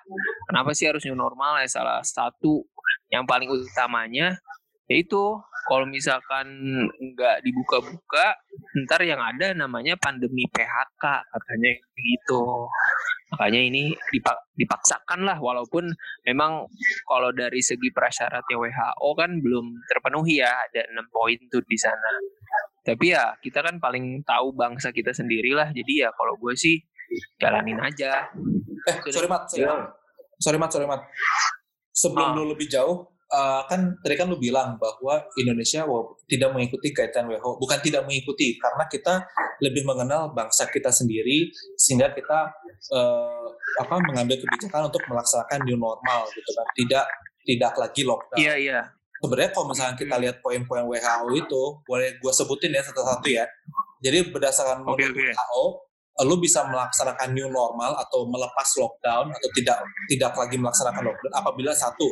Kenapa 0.50 0.74
sih 0.74 0.90
harus 0.90 1.06
new 1.06 1.14
normal 1.14 1.62
ya? 1.62 1.70
Salah 1.70 2.02
satu 2.02 2.66
yang 3.14 3.22
paling 3.24 3.46
utamanya 3.46 4.34
yaitu 4.88 5.20
kalau 5.68 5.84
misalkan 5.84 6.48
nggak 6.96 7.44
dibuka-buka, 7.44 8.32
ntar 8.82 9.04
yang 9.04 9.20
ada 9.20 9.52
namanya 9.52 10.00
pandemi 10.00 10.48
PHK 10.48 11.04
katanya 11.04 11.70
gitu. 11.92 12.64
Makanya 13.28 13.60
ini 13.60 13.82
dipak- 14.08 14.48
dipaksakan 14.56 15.28
lah 15.28 15.36
walaupun 15.36 15.92
memang 16.24 16.64
kalau 17.04 17.28
dari 17.30 17.60
segi 17.60 17.92
prasyaratnya 17.92 18.56
WHO 18.56 19.08
kan 19.12 19.36
belum 19.36 19.76
terpenuhi 19.84 20.40
ya 20.40 20.48
ada 20.48 20.88
enam 20.88 21.04
poin 21.12 21.36
tuh 21.52 21.60
di 21.60 21.76
sana. 21.76 22.16
Tapi 22.80 23.12
ya 23.12 23.36
kita 23.36 23.60
kan 23.60 23.76
paling 23.76 24.24
tahu 24.24 24.56
bangsa 24.56 24.88
kita 24.88 25.12
sendiri 25.12 25.52
lah. 25.52 25.68
Jadi 25.68 26.00
ya 26.00 26.08
kalau 26.16 26.40
gue 26.40 26.56
sih 26.56 26.80
jalanin 27.36 27.76
aja. 27.76 28.24
Eh, 28.88 28.96
sorry 29.12 29.28
Mat, 29.28 29.44
sorry. 29.44 29.68
Mat. 29.68 29.92
sorry 30.40 30.56
Mat, 30.56 30.70
sorry 30.72 30.86
Mat. 30.88 31.04
Sebelum 31.92 32.32
Ah. 32.32 32.36
lu 32.40 32.48
lebih 32.48 32.64
jauh, 32.64 33.04
eh, 33.28 33.62
kan 33.68 33.80
tadi 34.00 34.14
kan 34.16 34.26
lu 34.32 34.40
bilang 34.40 34.80
bahwa 34.80 35.24
Indonesia 35.36 35.84
wow, 35.84 36.16
tidak 36.28 36.52
mengikuti 36.56 36.92
kaitan 36.96 37.28
WHO. 37.28 37.60
Bukan 37.60 37.78
tidak 37.84 38.08
mengikuti, 38.08 38.56
karena 38.56 38.84
kita 38.88 39.24
lebih 39.60 39.84
mengenal 39.84 40.32
bangsa 40.32 40.68
kita 40.68 40.88
sendiri, 40.88 41.52
sehingga 41.76 42.12
kita 42.16 42.52
eh, 42.96 43.46
apa 43.78 43.94
mengambil 44.00 44.40
kebijakan 44.40 44.88
untuk 44.88 45.02
melaksanakan 45.06 45.58
new 45.68 45.78
normal 45.78 46.26
gitu 46.32 46.50
kan. 46.52 46.66
Tidak 46.74 47.04
tidak 47.48 47.72
lagi 47.80 48.02
lockdown. 48.04 48.38
Iya 48.40 48.54
iya. 48.58 48.80
Sebenarnya 49.18 49.50
kalau 49.50 49.66
misalnya 49.74 49.96
kita 49.98 50.14
lihat 50.20 50.36
poin-poin 50.38 50.86
WHO 50.86 51.26
itu, 51.34 51.62
boleh 51.82 52.22
gue 52.22 52.32
sebutin 52.32 52.70
ya 52.70 52.86
satu-satu 52.86 53.26
ya. 53.26 53.44
Jadi 53.98 54.30
berdasarkan 54.30 54.86
menurut 54.86 55.10
oke. 55.10 55.18
WHO, 55.18 55.62
lu 56.26 56.42
bisa 56.42 56.66
melaksanakan 56.66 57.30
new 57.30 57.46
normal 57.46 57.94
atau 57.98 58.26
melepas 58.26 58.68
lockdown 58.78 59.30
atau 59.30 59.48
tidak 59.54 59.78
tidak 60.10 60.32
lagi 60.34 60.56
melaksanakan 60.58 61.02
lockdown 61.06 61.34
apabila 61.34 61.70
satu 61.70 62.06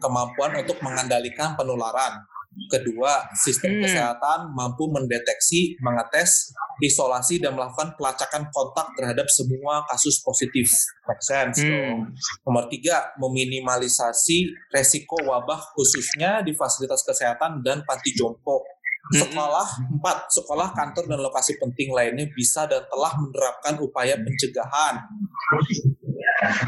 kemampuan 0.00 0.56
untuk 0.64 0.80
mengendalikan 0.80 1.52
penularan, 1.52 2.24
kedua 2.70 3.26
sistem 3.34 3.78
Hmm. 3.78 3.82
kesehatan 3.84 4.40
mampu 4.54 4.86
mendeteksi, 4.88 5.74
mengetes, 5.82 6.54
isolasi 6.82 7.42
dan 7.42 7.54
melakukan 7.54 7.94
pelacakan 7.98 8.48
kontak 8.50 8.86
terhadap 8.94 9.26
semua 9.30 9.82
kasus 9.90 10.22
positif. 10.22 10.70
Make 11.06 11.22
sense. 11.22 11.62
Hmm. 11.62 12.14
Nomor 12.46 12.70
tiga, 12.70 13.14
meminimalisasi 13.18 14.70
resiko 14.70 15.18
wabah 15.20 15.74
khususnya 15.74 16.42
di 16.42 16.54
fasilitas 16.54 17.02
kesehatan 17.02 17.62
dan 17.62 17.82
panti 17.86 18.14
jompo 18.14 18.62
Sekolah 19.12 19.68
empat, 19.92 20.32
sekolah, 20.32 20.72
kantor 20.72 21.04
dan 21.04 21.20
lokasi 21.20 21.60
penting 21.60 21.92
lainnya 21.92 22.24
bisa 22.32 22.64
dan 22.64 22.88
telah 22.88 23.12
menerapkan 23.20 23.76
upaya 23.76 24.16
pencegahan. 24.16 24.96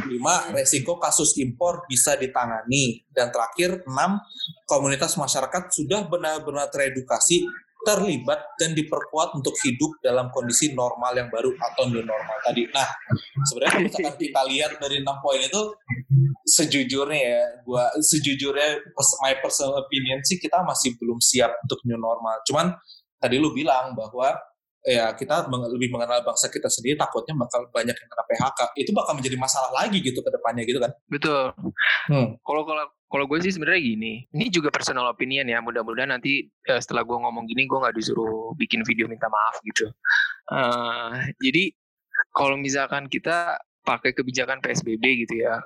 Lima, 0.05 0.53
resiko 0.53 1.01
kasus 1.01 1.33
impor 1.41 1.89
bisa 1.89 2.13
ditangani. 2.21 3.09
Dan 3.09 3.33
terakhir, 3.33 3.81
enam, 3.89 4.21
komunitas 4.69 5.17
masyarakat 5.17 5.73
sudah 5.73 6.05
benar-benar 6.13 6.69
teredukasi 6.69 7.49
terlibat 7.87 8.59
dan 8.59 8.75
diperkuat 8.75 9.39
untuk 9.39 9.55
hidup 9.63 10.03
dalam 10.03 10.27
kondisi 10.35 10.75
normal 10.75 11.15
yang 11.15 11.31
baru 11.31 11.55
atau 11.55 11.87
new 11.87 12.03
normal 12.03 12.37
tadi. 12.43 12.67
Nah, 12.75 12.83
sebenarnya 13.47 13.71
kalau 13.79 13.87
misalkan 13.87 14.17
kita 14.19 14.41
lihat 14.51 14.71
dari 14.83 14.97
enam 15.07 15.23
poin 15.23 15.39
itu 15.39 15.63
sejujurnya 16.43 17.21
ya, 17.23 17.43
gua 17.63 17.95
sejujurnya 18.03 18.83
my 19.23 19.39
personal 19.39 19.79
opinion 19.79 20.19
sih 20.27 20.43
kita 20.43 20.67
masih 20.67 20.99
belum 20.99 21.23
siap 21.23 21.55
untuk 21.63 21.79
new 21.87 21.95
normal. 21.95 22.43
Cuman 22.43 22.75
tadi 23.23 23.39
lu 23.39 23.55
bilang 23.55 23.95
bahwa 23.95 24.35
ya 24.87 25.11
kita 25.19 25.51
lebih 25.51 25.91
mengenal 25.91 26.23
bangsa 26.23 26.47
kita 26.47 26.71
sendiri 26.71 26.95
takutnya 26.95 27.35
bakal 27.35 27.67
banyak 27.75 27.91
yang 27.91 28.09
kena 28.11 28.25
PHK 28.31 28.61
itu 28.79 28.91
bakal 28.95 29.19
menjadi 29.19 29.35
masalah 29.35 29.71
lagi 29.75 29.99
gitu 29.99 30.23
ke 30.23 30.31
depannya 30.31 30.63
gitu 30.63 30.79
kan 30.79 30.95
betul 31.11 31.51
hmm. 32.07 32.39
kalau 32.47 32.63
kalau 32.63 32.87
kalau 33.07 33.25
gue 33.31 33.39
sih 33.39 33.55
sebenarnya 33.55 33.83
gini, 33.83 34.13
ini 34.35 34.47
juga 34.51 34.75
personal 34.75 35.07
opinion 35.07 35.47
ya. 35.47 35.63
Mudah-mudahan 35.63 36.11
nanti 36.11 36.51
uh, 36.67 36.83
setelah 36.83 37.07
gue 37.07 37.15
ngomong 37.15 37.47
gini, 37.47 37.71
gue 37.71 37.79
nggak 37.79 37.95
disuruh 37.95 38.51
bikin 38.59 38.83
video 38.83 39.07
minta 39.07 39.31
maaf 39.31 39.63
gitu. 39.63 39.87
Uh, 40.51 41.15
jadi 41.39 41.71
kalau 42.35 42.59
misalkan 42.59 43.07
kita 43.07 43.63
pakai 43.87 44.11
kebijakan 44.11 44.59
PSBB 44.59 45.23
gitu 45.23 45.47
ya, 45.47 45.63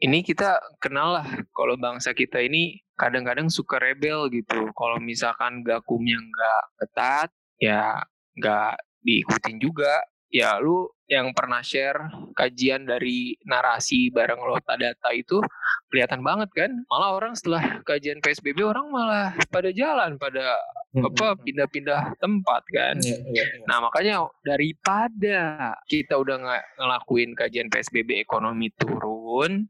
ini 0.00 0.24
kita 0.24 0.56
kenal 0.80 1.20
lah 1.20 1.28
kalau 1.52 1.76
bangsa 1.76 2.16
kita 2.16 2.40
ini 2.40 2.80
kadang-kadang 2.96 3.52
suka 3.52 3.76
rebel 3.76 4.32
gitu. 4.32 4.72
Kalau 4.72 4.96
misalkan 4.96 5.60
gakumnya 5.60 6.16
nggak 6.16 6.62
ketat, 6.80 7.28
ya 7.60 8.00
nggak 8.40 8.80
diikutin 9.04 9.60
juga. 9.60 10.00
Ya 10.30 10.62
lu 10.62 10.86
yang 11.10 11.34
pernah 11.34 11.58
share 11.58 11.98
kajian 12.38 12.86
dari 12.86 13.34
narasi 13.42 14.14
bareng 14.14 14.38
Lota 14.46 14.78
Data 14.78 15.10
itu 15.10 15.42
kelihatan 15.90 16.22
banget 16.22 16.54
kan. 16.54 16.70
Malah 16.86 17.18
orang 17.18 17.34
setelah 17.34 17.82
kajian 17.82 18.22
PSBB 18.22 18.62
orang 18.62 18.86
malah 18.94 19.34
pada 19.50 19.74
jalan, 19.74 20.14
pada 20.22 20.54
hmm. 20.94 21.10
apa 21.10 21.34
pindah-pindah 21.42 22.14
tempat 22.22 22.62
kan. 22.70 22.94
Yeah, 23.02 23.26
yeah, 23.34 23.42
yeah. 23.42 23.66
Nah 23.66 23.82
makanya 23.82 24.30
daripada 24.46 25.74
kita 25.90 26.14
udah 26.14 26.38
ng 26.38 26.46
ngelakuin 26.78 27.34
kajian 27.34 27.66
PSBB 27.66 28.22
ekonomi 28.22 28.70
turun, 28.78 29.66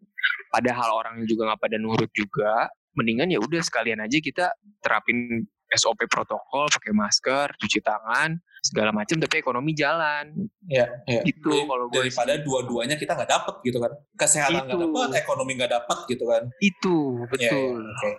padahal 0.53 0.93
orang 0.93 1.25
juga 1.25 1.49
nggak 1.49 1.63
pada 1.65 1.77
nurut 1.81 2.13
juga, 2.13 2.69
mendingan 2.93 3.33
ya 3.33 3.41
udah 3.41 3.65
sekalian 3.65 4.05
aja 4.05 4.21
kita 4.21 4.53
terapin 4.85 5.49
SOP 5.71 6.07
protokol, 6.11 6.67
pakai 6.67 6.91
masker, 6.91 7.55
cuci 7.55 7.79
tangan, 7.79 8.35
segala 8.61 8.91
macam 8.93 9.17
tapi 9.17 9.41
ekonomi 9.41 9.73
jalan. 9.73 10.31
Ya, 10.69 10.87
ya. 11.09 11.23
Itu 11.25 11.65
kalau 11.65 11.89
gue 11.89 12.03
daripada 12.07 12.37
dua-duanya 12.43 12.99
kita 13.01 13.17
nggak 13.17 13.31
dapet 13.31 13.55
gitu 13.65 13.79
kan. 13.81 13.93
Kesehatan 14.19 14.69
nggak 14.69 14.81
dapet, 14.91 15.09
ekonomi 15.25 15.53
nggak 15.57 15.73
dapet 15.73 15.99
gitu 16.11 16.25
kan. 16.29 16.43
Itu 16.61 17.25
betul. 17.31 17.87
Ya, 17.87 17.87
ya, 17.87 17.93
okay. 17.97 18.15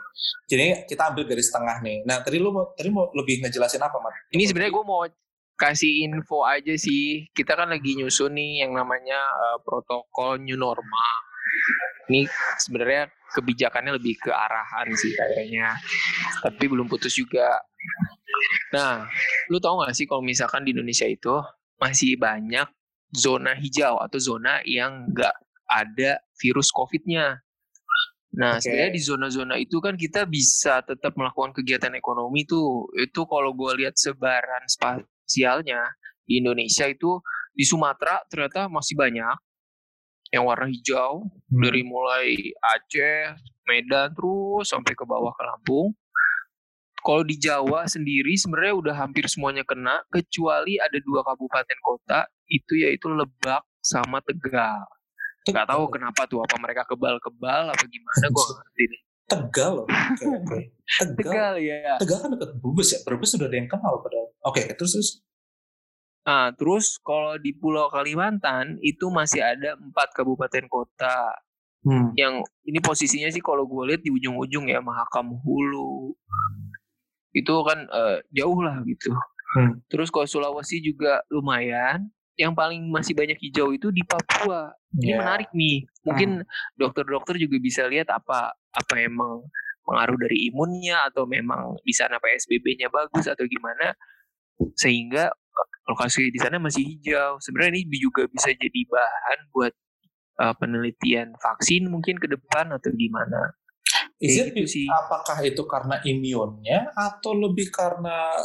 Jadi 0.50 0.66
kita 0.90 1.02
ambil 1.14 1.24
garis 1.30 1.50
tengah 1.54 1.78
nih. 1.80 2.04
Nah 2.04 2.20
tadi 2.26 2.38
lu 2.42 2.52
mau 2.52 2.74
tadi 2.74 2.90
mau 2.90 3.08
lebih 3.14 3.46
ngejelasin 3.46 3.82
apa 3.84 3.98
mat? 4.02 4.14
Ini 4.34 4.44
sebenarnya 4.50 4.74
gue 4.74 4.86
mau 4.86 5.02
kasih 5.56 6.10
info 6.10 6.42
aja 6.44 6.74
sih. 6.74 7.30
Kita 7.32 7.54
kan 7.54 7.70
lagi 7.70 7.94
nyusun 7.94 8.34
nih 8.34 8.66
yang 8.66 8.74
namanya 8.74 9.20
uh, 9.22 9.58
protokol 9.62 10.42
new 10.42 10.58
normal. 10.58 11.16
Ini 12.12 12.28
sebenarnya 12.60 13.08
kebijakannya 13.32 13.96
lebih 13.96 14.20
ke 14.20 14.32
arahan 14.32 14.92
sih 14.96 15.16
kayaknya. 15.16 15.72
Tapi 16.44 16.66
belum 16.68 16.92
putus 16.92 17.16
juga. 17.16 17.62
Nah, 18.76 19.08
lu 19.48 19.60
tau 19.64 19.84
gak 19.84 19.96
sih 19.96 20.08
kalau 20.08 20.24
misalkan 20.24 20.68
di 20.68 20.76
Indonesia 20.76 21.08
itu 21.08 21.40
masih 21.80 22.20
banyak 22.20 22.68
zona 23.12 23.56
hijau 23.56 24.00
atau 24.00 24.20
zona 24.20 24.60
yang 24.68 25.08
gak 25.12 25.36
ada 25.68 26.20
virus 26.40 26.72
COVID-nya. 26.76 27.40
Nah, 28.32 28.56
okay. 28.56 28.64
sebenarnya 28.64 28.94
di 28.96 29.04
zona-zona 29.04 29.56
itu 29.60 29.84
kan 29.84 30.00
kita 30.00 30.24
bisa 30.24 30.80
tetap 30.88 31.20
melakukan 31.20 31.52
kegiatan 31.52 31.92
ekonomi 31.96 32.48
tuh. 32.48 32.88
Itu 32.96 33.28
kalau 33.28 33.52
gue 33.52 33.84
lihat 33.84 34.00
sebaran 34.00 34.64
spasialnya 34.72 35.84
di 36.24 36.40
Indonesia 36.40 36.88
itu 36.88 37.20
di 37.52 37.68
Sumatera 37.68 38.24
ternyata 38.32 38.72
masih 38.72 38.96
banyak 38.96 39.36
yang 40.32 40.48
warna 40.48 40.72
hijau 40.72 41.28
hmm. 41.28 41.60
dari 41.60 41.84
mulai 41.84 42.56
Aceh, 42.76 43.36
Medan 43.67 44.15
terus 44.15 44.72
sampai 44.72 44.96
ke 44.96 45.04
bawah 45.04 45.36
ke 45.36 45.44
Lampung. 45.44 45.91
Kalau 47.02 47.26
di 47.26 47.36
Jawa 47.36 47.89
sendiri 47.89 48.38
sebenarnya 48.38 48.76
udah 48.78 48.96
hampir 48.96 49.26
semuanya 49.26 49.65
kena 49.65 50.06
kecuali 50.13 50.78
ada 50.78 50.96
dua 51.02 51.26
kabupaten 51.26 51.80
kota 51.82 52.30
itu 52.46 52.78
yaitu 52.78 53.10
Lebak 53.10 53.65
sama 53.82 54.22
Tegal. 54.22 54.86
Gak 55.50 55.65
tahu 55.65 55.89
kenapa 55.89 56.30
tuh 56.30 56.46
apa 56.46 56.56
mereka 56.62 56.86
kebal-kebal 56.86 57.74
apa 57.74 57.84
gimana 57.89 58.26
gue 58.30 58.46
ngerti 58.46 58.84
nih. 58.86 59.02
Tegal 59.26 59.72
loh. 59.82 59.88
Okay, 59.89 60.28
okay. 60.30 60.62
Tegal. 61.02 61.17
Tegal 61.17 61.54
ya. 61.58 61.96
Tegal 61.98 62.17
kan 62.22 62.30
dekat 62.38 62.50
Brebes 62.62 62.89
ya. 62.94 63.00
Brebes 63.02 63.30
sudah 63.34 63.48
ada 63.50 63.58
yang 63.58 63.70
kenal 63.72 63.94
pada. 64.06 64.20
Oke, 64.46 64.62
okay, 64.62 64.63
terus 64.78 64.94
terus. 64.94 65.10
Nah, 66.22 66.54
terus 66.54 67.02
kalau 67.02 67.34
di 67.42 67.50
Pulau 67.58 67.90
Kalimantan 67.90 68.78
itu 68.86 69.10
masih 69.10 69.42
ada 69.42 69.74
empat 69.78 70.14
kabupaten 70.14 70.70
kota. 70.70 71.34
Hmm. 71.82 72.14
Yang 72.14 72.46
ini 72.70 72.78
posisinya 72.78 73.30
sih 73.34 73.42
kalau 73.42 73.66
gue 73.66 73.90
lihat 73.90 74.02
di 74.06 74.14
ujung-ujung 74.14 74.70
ya 74.70 74.86
Mahakam 74.86 75.34
Hulu. 75.34 76.14
Itu 77.34 77.66
kan 77.66 77.90
uh, 77.90 78.22
jauh 78.30 78.60
lah 78.62 78.86
gitu. 78.86 79.10
Hmm. 79.58 79.82
Terus 79.90 80.14
kalau 80.14 80.30
Sulawesi 80.30 80.78
juga 80.86 81.26
lumayan. 81.34 82.06
Yang 82.38 82.54
paling 82.58 82.82
masih 82.90 83.14
banyak 83.14 83.38
hijau 83.42 83.74
itu 83.74 83.90
di 83.90 84.06
Papua. 84.06 84.72
Ini 84.98 85.18
yeah. 85.18 85.20
menarik 85.26 85.50
nih. 85.58 85.90
Mungkin 86.06 86.46
hmm. 86.46 86.78
dokter-dokter 86.78 87.38
juga 87.42 87.58
bisa 87.58 87.86
lihat 87.90 88.14
apa 88.14 88.54
apa 88.54 88.94
emang 89.02 89.46
pengaruh 89.82 90.18
dari 90.22 90.54
imunnya 90.54 91.10
atau 91.10 91.26
memang 91.26 91.82
di 91.82 91.92
sana 91.92 92.22
PSBB-nya 92.22 92.88
bagus 92.94 93.26
atau 93.26 93.44
gimana 93.50 93.98
sehingga 94.78 95.34
lokasi 95.90 96.32
di 96.32 96.40
sana 96.40 96.58
masih 96.58 96.84
hijau. 96.86 97.38
Sebenarnya 97.44 97.82
ini 97.82 97.98
juga 98.00 98.28
bisa 98.32 98.52
jadi 98.54 98.82
bahan 98.88 99.40
buat 99.52 99.74
uh, 100.42 100.54
penelitian 100.58 101.36
vaksin 101.38 101.90
mungkin 101.92 102.18
ke 102.18 102.28
depan 102.32 102.72
atau 102.72 102.90
gimana. 102.94 103.56
Is 104.22 104.38
gitu 104.38 104.70
sih. 104.70 104.86
Apakah 104.86 105.42
itu 105.42 105.66
karena 105.66 105.98
imunnya 106.06 106.94
atau 106.94 107.34
lebih 107.34 107.74
karena 107.74 108.38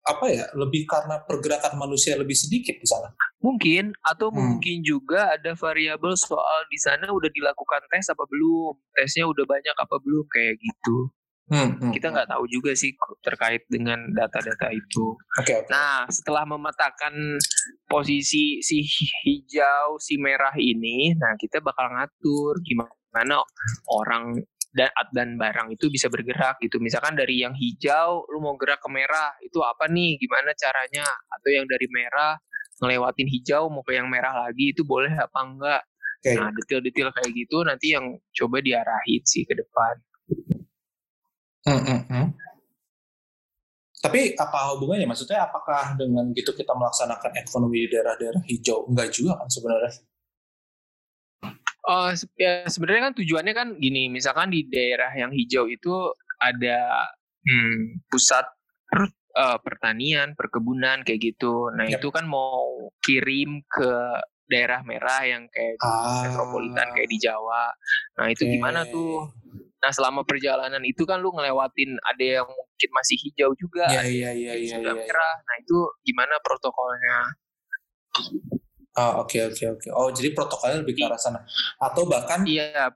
apa 0.00 0.24
ya? 0.32 0.48
Lebih 0.56 0.88
karena 0.88 1.20
pergerakan 1.20 1.76
manusia 1.76 2.16
lebih 2.16 2.32
sedikit 2.32 2.72
di 2.80 2.88
sana? 2.88 3.12
Mungkin 3.44 3.92
atau 4.00 4.32
hmm. 4.32 4.36
mungkin 4.40 4.80
juga 4.80 5.36
ada 5.36 5.52
variabel 5.52 6.16
soal 6.16 6.64
di 6.72 6.80
sana 6.80 7.12
udah 7.12 7.28
dilakukan 7.28 7.84
tes 7.92 8.08
apa 8.08 8.24
belum? 8.24 8.72
Tesnya 8.96 9.28
udah 9.28 9.44
banyak 9.44 9.76
apa 9.76 9.96
belum 10.00 10.24
kayak 10.32 10.56
gitu. 10.64 11.12
Hmm, 11.48 11.80
hmm, 11.80 11.92
kita 11.96 12.12
nggak 12.12 12.28
tahu 12.28 12.44
juga 12.52 12.76
sih 12.76 12.92
terkait 13.24 13.64
dengan 13.72 13.96
data-data 14.12 14.68
itu. 14.68 15.16
Okay, 15.40 15.64
okay. 15.64 15.72
Nah, 15.72 16.04
setelah 16.12 16.44
memetakan 16.44 17.40
posisi 17.88 18.60
si 18.60 18.84
hijau, 19.24 19.96
si 19.96 20.20
merah 20.20 20.52
ini, 20.60 21.16
nah 21.16 21.32
kita 21.40 21.64
bakal 21.64 21.88
ngatur 21.88 22.60
gimana 22.60 23.40
orang 23.88 24.36
dan 24.76 24.92
dan 25.16 25.28
barang 25.40 25.72
itu 25.72 25.88
bisa 25.88 26.12
bergerak 26.12 26.60
gitu. 26.60 26.76
Misalkan 26.78 27.16
dari 27.16 27.40
yang 27.40 27.56
hijau, 27.56 28.28
lu 28.28 28.44
mau 28.44 28.52
gerak 28.60 28.84
ke 28.84 28.88
merah, 28.92 29.32
itu 29.40 29.64
apa 29.64 29.88
nih? 29.88 30.20
Gimana 30.20 30.52
caranya? 30.52 31.08
Atau 31.32 31.48
yang 31.48 31.64
dari 31.64 31.88
merah 31.88 32.36
ngelewatin 32.78 33.26
hijau 33.26 33.72
mau 33.72 33.82
ke 33.82 33.96
yang 33.96 34.06
merah 34.06 34.46
lagi 34.46 34.76
itu 34.76 34.84
boleh 34.84 35.10
apa 35.16 35.40
enggak? 35.42 35.82
Okay. 36.18 36.34
Nah, 36.34 36.50
detail-detail 36.50 37.14
kayak 37.14 37.30
gitu 37.30 37.62
nanti 37.62 37.94
yang 37.94 38.18
coba 38.34 38.58
diarahin 38.58 39.22
sih 39.22 39.46
ke 39.46 39.54
depan. 39.54 39.94
Hmm. 41.68 42.26
Tapi 43.98 44.38
apa 44.38 44.58
hubungannya? 44.72 45.10
Maksudnya 45.10 45.44
apakah 45.44 45.98
dengan 45.98 46.30
gitu 46.32 46.54
kita 46.54 46.70
melaksanakan 46.72 47.34
ekonomi 47.34 47.84
di 47.84 47.88
daerah-daerah 47.92 48.42
hijau? 48.46 48.86
Enggak 48.86 49.10
juga 49.10 49.36
kan 49.36 49.48
sebenarnya? 49.50 49.92
Oh, 51.88 52.12
ya 52.36 52.68
sebenarnya 52.68 53.02
kan 53.10 53.14
tujuannya 53.16 53.54
kan 53.56 53.68
gini, 53.80 54.12
misalkan 54.12 54.52
di 54.52 54.68
daerah 54.68 55.08
yang 55.16 55.32
hijau 55.32 55.64
itu 55.72 56.12
ada 56.36 57.08
hmm, 57.48 58.04
pusat 58.12 58.44
per, 58.84 59.08
uh, 59.32 59.58
pertanian, 59.58 60.36
perkebunan 60.36 61.00
kayak 61.00 61.32
gitu. 61.32 61.72
Nah, 61.72 61.88
yep. 61.88 61.98
itu 61.98 62.12
kan 62.12 62.28
mau 62.28 62.92
kirim 63.00 63.64
ke 63.64 63.92
daerah 64.48 64.84
merah 64.84 65.22
yang 65.24 65.48
kayak 65.48 65.80
ah. 65.80 66.28
metropolitan 66.28 66.88
kayak 66.92 67.08
di 67.08 67.18
Jawa. 67.20 67.72
Nah, 68.20 68.26
itu 68.32 68.44
okay. 68.44 68.52
gimana 68.56 68.80
tuh? 68.88 69.28
Nah 69.78 69.90
selama 69.94 70.26
perjalanan 70.26 70.82
itu 70.82 71.06
kan 71.06 71.22
lu 71.22 71.30
ngelewatin 71.30 71.94
ada 72.02 72.42
yang 72.42 72.48
mungkin 72.50 72.90
masih 72.90 73.16
hijau 73.22 73.50
juga, 73.54 73.86
yeah, 73.94 74.06
yeah, 74.06 74.32
yeah, 74.34 74.54
yeah, 74.58 74.78
sudah 74.78 74.94
yeah, 74.94 75.06
merah. 75.06 75.34
Nah 75.46 75.54
itu 75.62 75.76
gimana 76.02 76.34
protokolnya? 76.42 77.18
Oh 78.98 79.22
oke 79.22 79.30
okay, 79.30 79.40
oke 79.46 79.54
okay, 79.54 79.66
oke. 79.70 79.78
Okay. 79.86 79.90
Oh 79.94 80.10
jadi 80.10 80.34
protokolnya 80.34 80.82
lebih 80.82 80.98
ke 80.98 81.02
arah 81.06 81.20
sana. 81.20 81.38
Atau 81.78 82.10
bahkan 82.10 82.42
iya. 82.42 82.90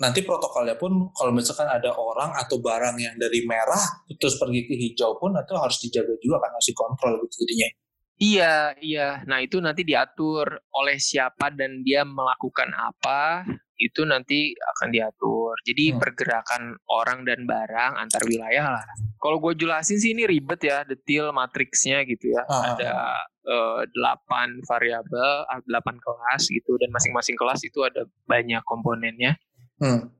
nanti 0.00 0.24
protokolnya 0.26 0.74
pun 0.74 1.12
kalau 1.14 1.30
misalkan 1.30 1.68
ada 1.70 1.94
orang 1.94 2.34
atau 2.34 2.58
barang 2.58 2.96
yang 2.98 3.14
dari 3.14 3.44
merah 3.46 3.82
terus 4.18 4.40
pergi 4.40 4.66
ke 4.66 4.74
hijau 4.74 5.14
pun 5.20 5.36
itu 5.36 5.54
harus 5.54 5.78
dijaga 5.78 6.14
juga 6.18 6.42
kan 6.42 6.50
harus 6.50 6.66
dikontrol 6.66 7.12
gitu 7.26 7.46
jadinya. 7.46 7.68
Iya, 8.20 8.76
iya. 8.84 9.08
Nah 9.24 9.40
itu 9.40 9.62
nanti 9.64 9.80
diatur 9.80 10.44
oleh 10.76 11.00
siapa 11.00 11.48
dan 11.54 11.80
dia 11.80 12.04
melakukan 12.04 12.68
apa 12.76 13.48
itu 13.80 14.04
nanti 14.04 14.52
akan 14.76 14.92
diatur. 14.92 15.56
Jadi 15.64 15.96
hmm. 15.96 15.98
pergerakan 15.98 16.76
orang 16.92 17.24
dan 17.24 17.48
barang 17.48 17.92
antar 17.96 18.22
wilayah 18.28 18.76
lah. 18.76 18.84
Kalau 19.16 19.40
gue 19.40 19.56
jelasin 19.56 19.96
sih 19.96 20.12
ini 20.12 20.28
ribet 20.28 20.60
ya, 20.60 20.84
detail 20.84 21.32
matriksnya 21.32 22.04
gitu 22.04 22.36
ya. 22.36 22.44
Ah, 22.44 22.76
ada 22.76 22.92
uh, 23.48 23.80
delapan 23.88 24.60
variabel, 24.68 25.48
ah, 25.48 25.60
delapan 25.64 25.96
kelas 25.96 26.52
gitu, 26.52 26.76
dan 26.76 26.92
masing-masing 26.92 27.36
kelas 27.40 27.64
itu 27.64 27.80
ada 27.80 28.04
banyak 28.28 28.60
komponennya. 28.68 29.40
Hmm. 29.80 30.12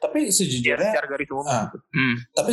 Tapi 0.00 0.32
sejujurnya, 0.32 0.88
ya, 0.96 1.04
garis 1.04 1.28
umum. 1.28 1.44
Ah, 1.44 1.68
gitu. 1.68 1.78
hmm. 1.92 2.14
Tapi 2.32 2.52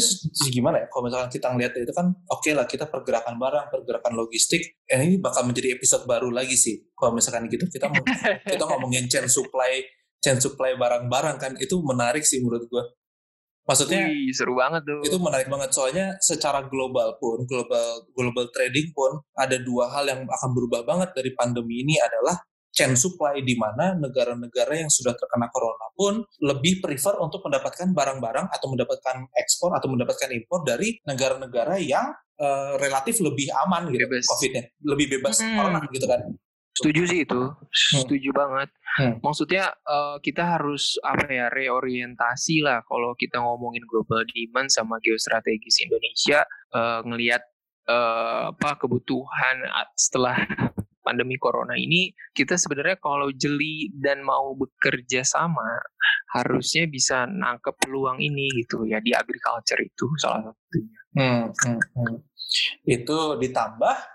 gimana 0.52 0.84
ya? 0.84 0.88
Kalau 0.92 1.04
misalkan 1.08 1.32
kita 1.32 1.48
ngeliat 1.56 1.72
itu 1.80 1.94
kan, 1.96 2.12
oke 2.12 2.44
okay 2.44 2.52
lah 2.52 2.68
kita 2.68 2.92
pergerakan 2.92 3.40
barang, 3.40 3.72
pergerakan 3.72 4.14
logistik, 4.20 4.84
eh, 4.92 5.00
ini 5.00 5.24
bakal 5.24 5.48
menjadi 5.48 5.72
episode 5.80 6.04
baru 6.04 6.28
lagi 6.36 6.60
sih. 6.60 6.84
Kalau 6.92 7.16
misalkan 7.16 7.48
gitu 7.48 7.64
kita 7.72 7.88
kita 8.44 8.64
ngomongin 8.68 9.08
chain 9.08 9.32
supply 9.32 9.84
chain 10.24 10.40
supply 10.40 10.80
barang-barang 10.80 11.38
kan 11.38 11.52
itu 11.60 11.84
menarik 11.84 12.24
sih 12.24 12.40
menurut 12.40 12.64
gue. 12.72 12.84
Maksudnya 13.64 14.12
Wih, 14.12 14.32
seru 14.36 14.60
banget 14.60 14.84
tuh. 14.84 15.00
Itu 15.08 15.18
menarik 15.24 15.48
banget 15.48 15.72
soalnya 15.72 16.16
secara 16.20 16.68
global 16.68 17.16
pun 17.20 17.48
global 17.48 18.08
global 18.12 18.48
trading 18.52 18.92
pun 18.92 19.24
ada 19.40 19.56
dua 19.60 19.88
hal 19.92 20.08
yang 20.08 20.28
akan 20.28 20.50
berubah 20.52 20.84
banget 20.84 21.16
dari 21.16 21.32
pandemi 21.32 21.84
ini 21.84 21.96
adalah 22.00 22.44
chain 22.74 22.98
supply 22.98 23.40
di 23.46 23.54
mana 23.54 23.94
negara-negara 23.96 24.82
yang 24.82 24.90
sudah 24.90 25.14
terkena 25.14 25.48
corona 25.54 25.88
pun 25.94 26.26
lebih 26.42 26.82
prefer 26.82 27.16
untuk 27.22 27.46
mendapatkan 27.46 27.94
barang-barang 27.94 28.50
atau 28.50 28.68
mendapatkan 28.68 29.30
ekspor 29.38 29.78
atau 29.78 29.88
mendapatkan 29.94 30.28
impor 30.34 30.66
dari 30.66 30.98
negara-negara 31.06 31.78
yang 31.78 32.10
uh, 32.42 32.74
relatif 32.82 33.22
lebih 33.22 33.54
aman 33.64 33.94
gitu 33.94 34.10
COVID-nya, 34.10 34.64
lebih 34.90 35.08
bebas 35.20 35.40
hmm. 35.40 35.56
corona 35.56 35.80
gitu 35.94 36.06
kan. 36.10 36.20
Setuju 36.74 37.02
sih 37.06 37.20
itu, 37.22 37.38
hmm. 37.38 38.02
setuju 38.02 38.30
hmm. 38.34 38.40
banget. 38.40 38.70
Hmm. 38.98 39.14
Maksudnya 39.22 39.74
uh, 39.86 40.18
kita 40.22 40.58
harus 40.58 40.98
apa 41.06 41.30
ya 41.30 41.48
reorientasi 41.54 42.66
lah 42.66 42.82
kalau 42.86 43.14
kita 43.14 43.42
ngomongin 43.42 43.86
global 43.86 44.26
demand 44.26 44.74
sama 44.74 44.98
geostrategis 45.02 45.86
Indonesia 45.86 46.46
uh, 46.74 47.02
ngelihat 47.06 47.42
uh, 47.90 48.54
apa 48.54 48.78
kebutuhan 48.82 49.66
setelah 49.98 50.38
pandemi 51.06 51.36
corona 51.36 51.76
ini 51.76 52.16
kita 52.32 52.56
sebenarnya 52.56 52.96
kalau 52.98 53.28
jeli 53.36 53.92
dan 53.92 54.24
mau 54.24 54.56
bekerja 54.56 55.22
sama 55.28 55.84
harusnya 56.34 56.90
bisa 56.90 57.30
nangkep 57.30 57.76
peluang 57.78 58.18
ini 58.18 58.50
gitu 58.64 58.88
ya 58.88 58.98
di 59.04 59.14
agriculture 59.14 59.82
itu 59.84 60.06
salah 60.18 60.50
satunya. 60.50 61.00
Hmm, 61.14 61.44
hmm, 61.54 61.80
hmm. 62.02 62.18
Itu 62.90 63.38
ditambah 63.38 64.12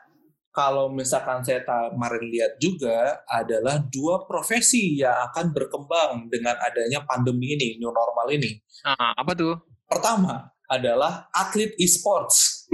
kalau 0.59 0.90
misalkan 0.90 1.38
saya 1.47 1.62
kemarin 1.62 2.25
lihat 2.35 2.59
juga 2.59 3.23
adalah 3.31 3.79
dua 3.79 4.27
profesi 4.27 4.99
yang 4.99 5.14
akan 5.31 5.55
berkembang 5.55 6.27
dengan 6.27 6.59
adanya 6.59 7.07
pandemi 7.07 7.55
ini, 7.55 7.79
new 7.79 7.94
normal 7.94 8.27
ini. 8.35 8.59
Uh, 8.83 9.14
apa 9.14 9.38
tuh? 9.38 9.55
Pertama 9.87 10.51
adalah 10.66 11.31
atlet 11.31 11.79
e-sports. 11.79 12.66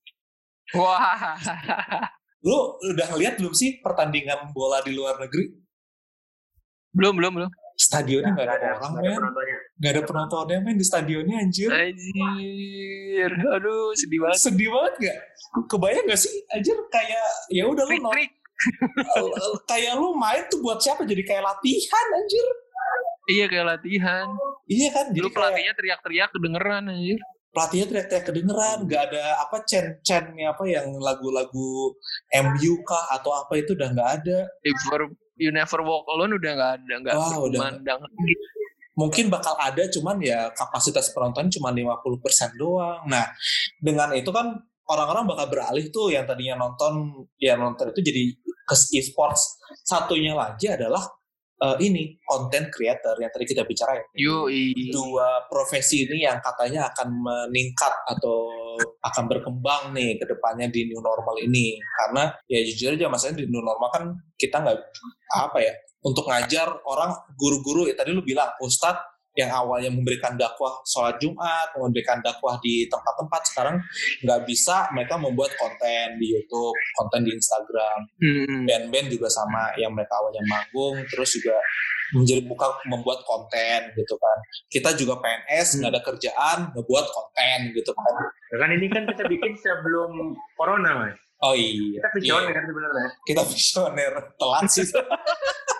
Wah. 0.78 1.38
Lu 2.42 2.74
udah 2.82 3.14
lihat 3.14 3.38
belum 3.38 3.54
sih 3.54 3.78
pertandingan 3.78 4.50
bola 4.50 4.82
di 4.82 4.98
luar 4.98 5.22
negeri? 5.22 5.54
Belum, 6.90 7.14
belum, 7.14 7.32
belum 7.38 7.50
stadionnya 7.78 8.34
nggak 8.34 8.46
ada, 8.50 8.54
ada 8.58 8.68
orang 8.82 8.92
men 8.98 9.22
nggak 9.78 9.92
ada 9.94 10.02
penontonnya 10.02 10.58
men 10.58 10.74
di 10.74 10.86
stadionnya 10.86 11.38
anjir. 11.38 11.70
Anjir. 11.70 13.30
Aduh 13.30 13.94
sedih 13.94 14.18
banget. 14.26 14.38
Sedih 14.42 14.68
banget 14.74 14.94
gak 15.06 15.18
kebayang 15.70 16.04
gak 16.06 16.20
sih 16.20 16.34
anjir 16.52 16.76
kayak 16.90 17.26
ya 17.48 17.64
udah 17.64 17.84
lu 17.86 17.96
nonton. 18.02 18.26
kayak 19.70 19.92
lu 19.94 20.18
main 20.18 20.42
tuh 20.50 20.58
buat 20.58 20.82
siapa? 20.82 21.06
Jadi 21.06 21.22
kayak 21.22 21.46
latihan 21.46 22.06
anjir. 22.10 22.46
Iya 23.28 23.44
kayak 23.46 23.66
latihan. 23.78 24.26
Iya 24.66 24.88
kan? 24.90 25.06
Jadi 25.14 25.28
pelatihnya 25.30 25.72
teriak-teriak 25.78 26.30
kedengeran 26.34 26.82
anjir. 26.90 27.18
Pelatihnya 27.54 27.86
teriak-teriak 27.86 28.24
kedengeran. 28.26 28.76
Nggak 28.82 29.02
ada 29.12 29.24
apa 29.46 29.56
cen 29.62 30.02
cennya 30.02 30.58
apa 30.58 30.66
yang 30.66 30.90
lagu-lagu 30.98 31.94
MU 32.34 32.72
kah 32.82 33.04
atau 33.14 33.30
apa 33.30 33.62
itu 33.62 33.78
udah 33.78 33.88
nggak 33.94 34.10
ada. 34.22 34.38
You 35.38 35.54
Never 35.54 35.80
Walk 35.86 36.10
Alone 36.10 36.34
udah 36.34 36.50
nggak 36.50 36.72
ada 36.82 36.94
nggak 36.98 37.14
wow, 37.14 37.46
gitu. 37.46 37.62
Mungkin 38.98 39.30
bakal 39.30 39.54
ada 39.54 39.86
cuman 39.86 40.18
ya 40.18 40.50
kapasitas 40.50 41.14
penonton 41.14 41.46
cuma 41.54 41.70
50% 41.70 42.58
doang. 42.58 43.06
Nah, 43.06 43.30
dengan 43.78 44.10
itu 44.18 44.34
kan 44.34 44.58
orang-orang 44.90 45.24
bakal 45.30 45.46
beralih 45.46 45.86
tuh 45.94 46.10
yang 46.10 46.26
tadinya 46.26 46.58
nonton 46.58 47.24
ya 47.38 47.54
nonton 47.54 47.94
itu 47.94 48.02
jadi 48.02 48.22
ke 48.42 48.74
e-sports. 48.98 49.62
Satunya 49.86 50.34
lagi 50.34 50.66
adalah 50.66 51.06
uh, 51.62 51.76
ini 51.78 52.18
content 52.22 52.70
creator 52.74 53.14
yang 53.22 53.30
tadi 53.30 53.44
kita 53.46 53.62
bicarain. 53.62 54.02
Yui. 54.14 54.90
Dua 54.90 55.46
profesi 55.46 56.06
ini 56.06 56.24
yang 56.26 56.42
katanya 56.42 56.90
akan 56.90 57.08
meningkat 57.22 57.94
atau 58.18 58.50
akan 59.02 59.24
berkembang 59.26 59.94
nih 59.94 60.18
ke 60.18 60.24
depannya 60.26 60.70
di 60.70 60.86
new 60.86 61.02
normal 61.02 61.38
ini. 61.42 61.78
Karena 61.78 62.30
ya 62.46 62.60
jujur 62.62 62.94
aja 62.94 63.06
maksudnya 63.10 63.42
di 63.42 63.46
new 63.50 63.62
normal 63.62 63.88
kan 63.90 64.04
kita 64.38 64.62
nggak 64.62 64.78
apa 65.38 65.58
ya 65.62 65.74
untuk 66.04 66.30
ngajar 66.30 66.68
orang 66.86 67.14
guru-guru 67.34 67.90
ya 67.90 67.94
tadi 67.98 68.14
lu 68.14 68.22
bilang 68.22 68.54
ustadz 68.62 69.18
yang 69.38 69.54
awalnya 69.54 69.94
memberikan 69.94 70.34
dakwah 70.34 70.82
sholat 70.82 71.14
Jumat, 71.22 71.70
memberikan 71.78 72.18
dakwah 72.18 72.58
di 72.58 72.90
tempat-tempat, 72.90 73.42
sekarang 73.46 73.78
nggak 74.26 74.40
bisa 74.42 74.90
mereka 74.90 75.14
membuat 75.14 75.54
konten 75.54 76.18
di 76.18 76.34
YouTube, 76.34 76.74
konten 76.98 77.22
di 77.22 77.30
Instagram. 77.38 77.98
Hmm. 78.18 78.66
Band-band 78.66 79.14
juga 79.14 79.30
sama 79.30 79.70
yang 79.78 79.94
mereka 79.94 80.18
awalnya 80.18 80.42
manggung, 80.42 81.06
terus 81.06 81.38
juga 81.38 81.54
menjadi 82.18 82.42
buka 82.50 82.82
membuat 82.90 83.22
konten 83.22 83.94
gitu 83.94 84.18
kan. 84.18 84.38
Kita 84.66 84.90
juga 84.98 85.22
PNS 85.22 85.78
nggak 85.78 85.86
hmm. 85.86 85.94
ada 85.94 86.00
kerjaan 86.02 86.58
ngebuat 86.74 87.06
konten 87.06 87.58
gitu 87.78 87.94
kan. 87.94 88.14
Ya 88.50 88.56
kan 88.58 88.70
ini 88.74 88.86
kan 88.90 89.06
kita 89.06 89.22
bikin 89.22 89.54
sebelum 89.54 90.34
corona 90.58 91.06
mas. 91.06 91.18
Oh 91.46 91.54
iya. 91.54 92.02
Kita 92.02 92.10
visioner 92.18 92.50
iya. 92.50 92.66
sebenarnya. 92.66 93.08
Kita 93.22 93.42
visioner 93.46 94.12
telat 94.34 94.66
sih. 94.66 94.82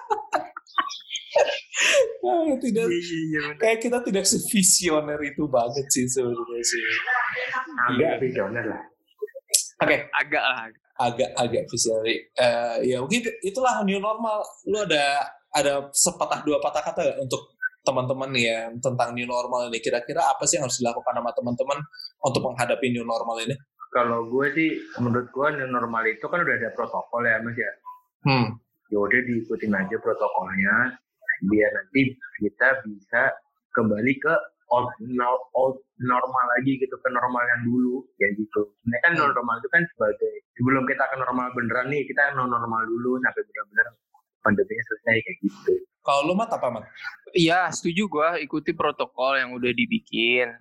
nah, 2.25 2.57
tidak. 2.59 2.87
Iya, 2.87 2.99
iya, 2.99 3.19
iya 3.23 3.43
kayak 3.59 3.79
kita 3.83 3.99
tidak 4.03 4.25
sevisioner 4.27 5.19
itu 5.23 5.47
banget 5.47 5.87
sih 5.91 6.05
sebenarnya 6.11 6.63
sih. 6.63 6.83
Agak 7.91 8.13
visioner 8.23 8.65
lah. 8.67 8.83
Oke. 9.79 9.87
Okay. 9.87 9.99
agak 10.11 10.43
lah 10.43 10.59
agak. 10.99 11.31
Agak 11.39 11.63
visioner. 11.71 12.07
Uh, 12.35 12.77
ya 12.83 12.97
mungkin 12.99 13.23
itulah 13.47 13.83
new 13.87 14.03
normal. 14.03 14.43
Lu 14.67 14.83
ada 14.83 15.33
ada 15.55 15.89
sepatah 15.95 16.43
dua 16.45 16.59
patah 16.61 16.83
kata 16.83 17.01
gak 17.01 17.19
untuk 17.25 17.57
teman-teman 17.87 18.31
ya 18.37 18.69
tentang 18.83 19.15
new 19.17 19.25
normal 19.25 19.71
ini? 19.73 19.79
Kira-kira 19.81 20.29
apa 20.29 20.45
sih 20.45 20.59
yang 20.61 20.69
harus 20.69 20.83
dilakukan 20.83 21.15
sama 21.15 21.31
teman-teman 21.33 21.79
untuk 22.21 22.43
menghadapi 22.45 22.87
new 22.93 23.07
normal 23.07 23.39
ini? 23.41 23.57
Kalau 23.89 24.29
gue 24.29 24.47
sih 24.53 24.71
menurut 25.01 25.33
gue 25.33 25.49
new 25.57 25.69
normal 25.73 26.05
itu 26.05 26.29
kan 26.29 26.45
udah 26.45 26.55
ada 26.61 26.69
protokol 26.77 27.25
ya 27.25 27.41
mas 27.41 27.57
ya. 27.57 27.73
Hmm. 28.19 28.59
ya 28.91 28.99
udah 28.99 29.21
diikutin 29.31 29.71
aja 29.79 29.95
protokolnya 30.03 30.99
biar 31.47 31.71
nanti 31.71 32.17
kita 32.43 32.69
bisa 32.87 33.23
kembali 33.75 34.15
ke 34.19 34.35
old, 34.69 34.91
old 35.57 35.77
normal 35.99 36.45
lagi 36.59 36.79
gitu 36.81 36.95
ke 36.99 37.09
normal 37.11 37.43
yang 37.57 37.63
dulu 37.69 38.05
ya 38.21 38.29
gitu. 38.37 38.69
Ini 38.85 38.99
kan 39.05 39.13
normal 39.17 39.61
itu 39.61 39.69
kan 39.73 39.83
sebagai 39.97 40.33
sebelum 40.59 40.85
kita 40.85 41.05
ke 41.09 41.17
normal 41.19 41.53
beneran 41.57 41.89
nih 41.93 42.05
kita 42.05 42.37
normal 42.37 42.83
dulu 42.87 43.19
sampai 43.25 43.43
benar-benar 43.45 43.87
pandeminya 44.45 44.85
selesai 44.93 45.17
kayak 45.25 45.39
gitu. 45.45 45.73
Kalau 46.05 46.21
lu 46.31 46.35
mat 46.39 46.51
apa 46.53 46.69
mat? 46.73 46.85
Iya 47.37 47.69
setuju 47.69 48.09
gue 48.09 48.31
ikuti 48.45 48.73
protokol 48.73 49.37
yang 49.37 49.53
udah 49.57 49.73
dibikin. 49.73 50.57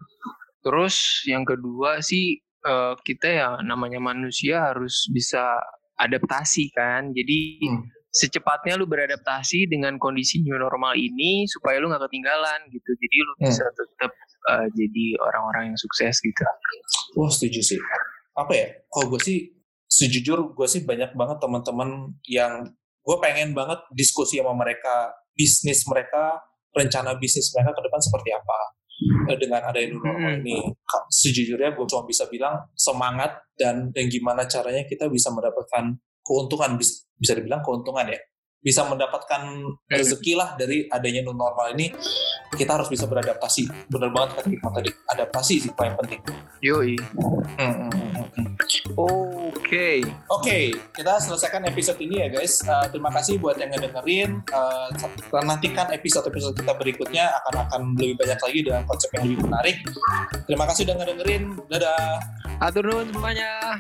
Terus 0.66 1.24
yang 1.24 1.48
kedua 1.48 2.04
sih 2.04 2.42
uh, 2.68 3.00
kita 3.00 3.28
ya 3.28 3.50
namanya 3.64 4.02
manusia 4.02 4.74
harus 4.74 5.08
bisa 5.12 5.62
adaptasi 5.96 6.74
kan. 6.76 7.16
Jadi 7.16 7.40
hmm 7.64 7.97
secepatnya 8.12 8.80
lu 8.80 8.88
beradaptasi 8.90 9.68
dengan 9.70 10.00
kondisi 10.02 10.42
new 10.42 10.58
normal 10.58 10.96
ini 10.98 11.46
supaya 11.46 11.78
lu 11.78 11.92
nggak 11.92 12.08
ketinggalan 12.08 12.60
gitu. 12.72 12.92
Jadi 12.96 13.18
lu 13.22 13.34
hmm. 13.38 13.44
bisa 13.46 13.66
tetap 13.76 14.12
uh, 14.50 14.68
jadi 14.74 15.06
orang-orang 15.22 15.74
yang 15.74 15.78
sukses 15.78 16.18
gitu. 16.24 16.42
Wah 17.20 17.30
setuju 17.30 17.60
sih. 17.62 17.80
Apa 18.38 18.54
ya? 18.54 18.68
Kalau 18.90 19.14
gue 19.14 19.22
sih 19.22 19.40
sejujur 19.88 20.52
gue 20.56 20.68
sih 20.68 20.84
banyak 20.84 21.16
banget 21.16 21.38
teman-teman 21.40 22.12
yang 22.28 22.68
gue 23.08 23.18
pengen 23.24 23.56
banget 23.56 23.80
diskusi 23.96 24.44
sama 24.44 24.52
mereka 24.52 25.16
bisnis 25.32 25.88
mereka 25.88 26.44
rencana 26.76 27.16
bisnis 27.16 27.56
mereka 27.56 27.72
ke 27.72 27.82
depan 27.88 28.02
seperti 28.04 28.30
apa 28.36 28.60
eh, 29.32 29.38
dengan 29.40 29.62
ada 29.64 29.80
new 29.80 30.02
normal 30.02 30.42
hmm. 30.42 30.42
ini. 30.44 30.58
Sejujurnya 31.08 31.78
gue 31.78 31.86
cuma 31.88 32.04
bisa 32.04 32.28
bilang 32.28 32.68
semangat 32.76 33.38
dan 33.56 33.94
dan 33.96 34.06
gimana 34.12 34.44
caranya 34.50 34.84
kita 34.84 35.08
bisa 35.08 35.32
mendapatkan 35.32 35.96
keuntungan 36.28 36.76
bisa 36.76 37.32
dibilang 37.34 37.64
keuntungan 37.64 38.12
ya 38.12 38.20
bisa 38.58 38.84
mendapatkan 38.84 39.64
rezeki 39.88 40.36
lah 40.36 40.60
dari 40.60 40.92
adanya 40.92 41.24
new 41.24 41.32
normal 41.32 41.72
ini 41.72 41.94
kita 42.52 42.76
harus 42.76 42.92
bisa 42.92 43.08
beradaptasi 43.08 43.88
bener 43.88 44.12
banget 44.12 44.44
kata 44.44 44.48
Hikmah 44.52 44.74
tadi 44.76 44.90
adaptasi 45.08 45.56
sih 45.64 45.72
paling 45.72 45.96
penting 45.96 46.20
Yoi. 46.66 46.98
Hmm, 47.58 47.86
hmm, 47.86 48.26
hmm. 48.34 48.48
Oke. 48.98 50.02
Oke, 50.26 50.74
kita 50.90 51.22
selesaikan 51.22 51.62
episode 51.70 52.02
ini 52.02 52.26
ya 52.26 52.28
guys. 52.34 52.66
Uh, 52.66 52.90
terima 52.90 53.14
kasih 53.14 53.38
buat 53.38 53.62
yang 53.62 53.70
ngedengerin. 53.70 54.42
Uh, 54.50 54.90
nantikan 55.46 55.94
episode-episode 55.94 56.58
kita 56.58 56.74
berikutnya 56.74 57.30
akan 57.44 57.70
akan 57.70 57.82
lebih 58.02 58.18
banyak 58.26 58.40
lagi 58.42 58.60
dengan 58.66 58.84
konsep 58.90 59.10
yang 59.14 59.30
lebih 59.30 59.40
menarik. 59.46 59.78
Terima 60.50 60.66
kasih 60.66 60.90
udah 60.90 60.96
ngedengerin. 60.98 61.44
Dadah. 61.70 62.14
Atur 62.58 62.90
nuhun 62.90 63.08
semuanya. 63.14 63.78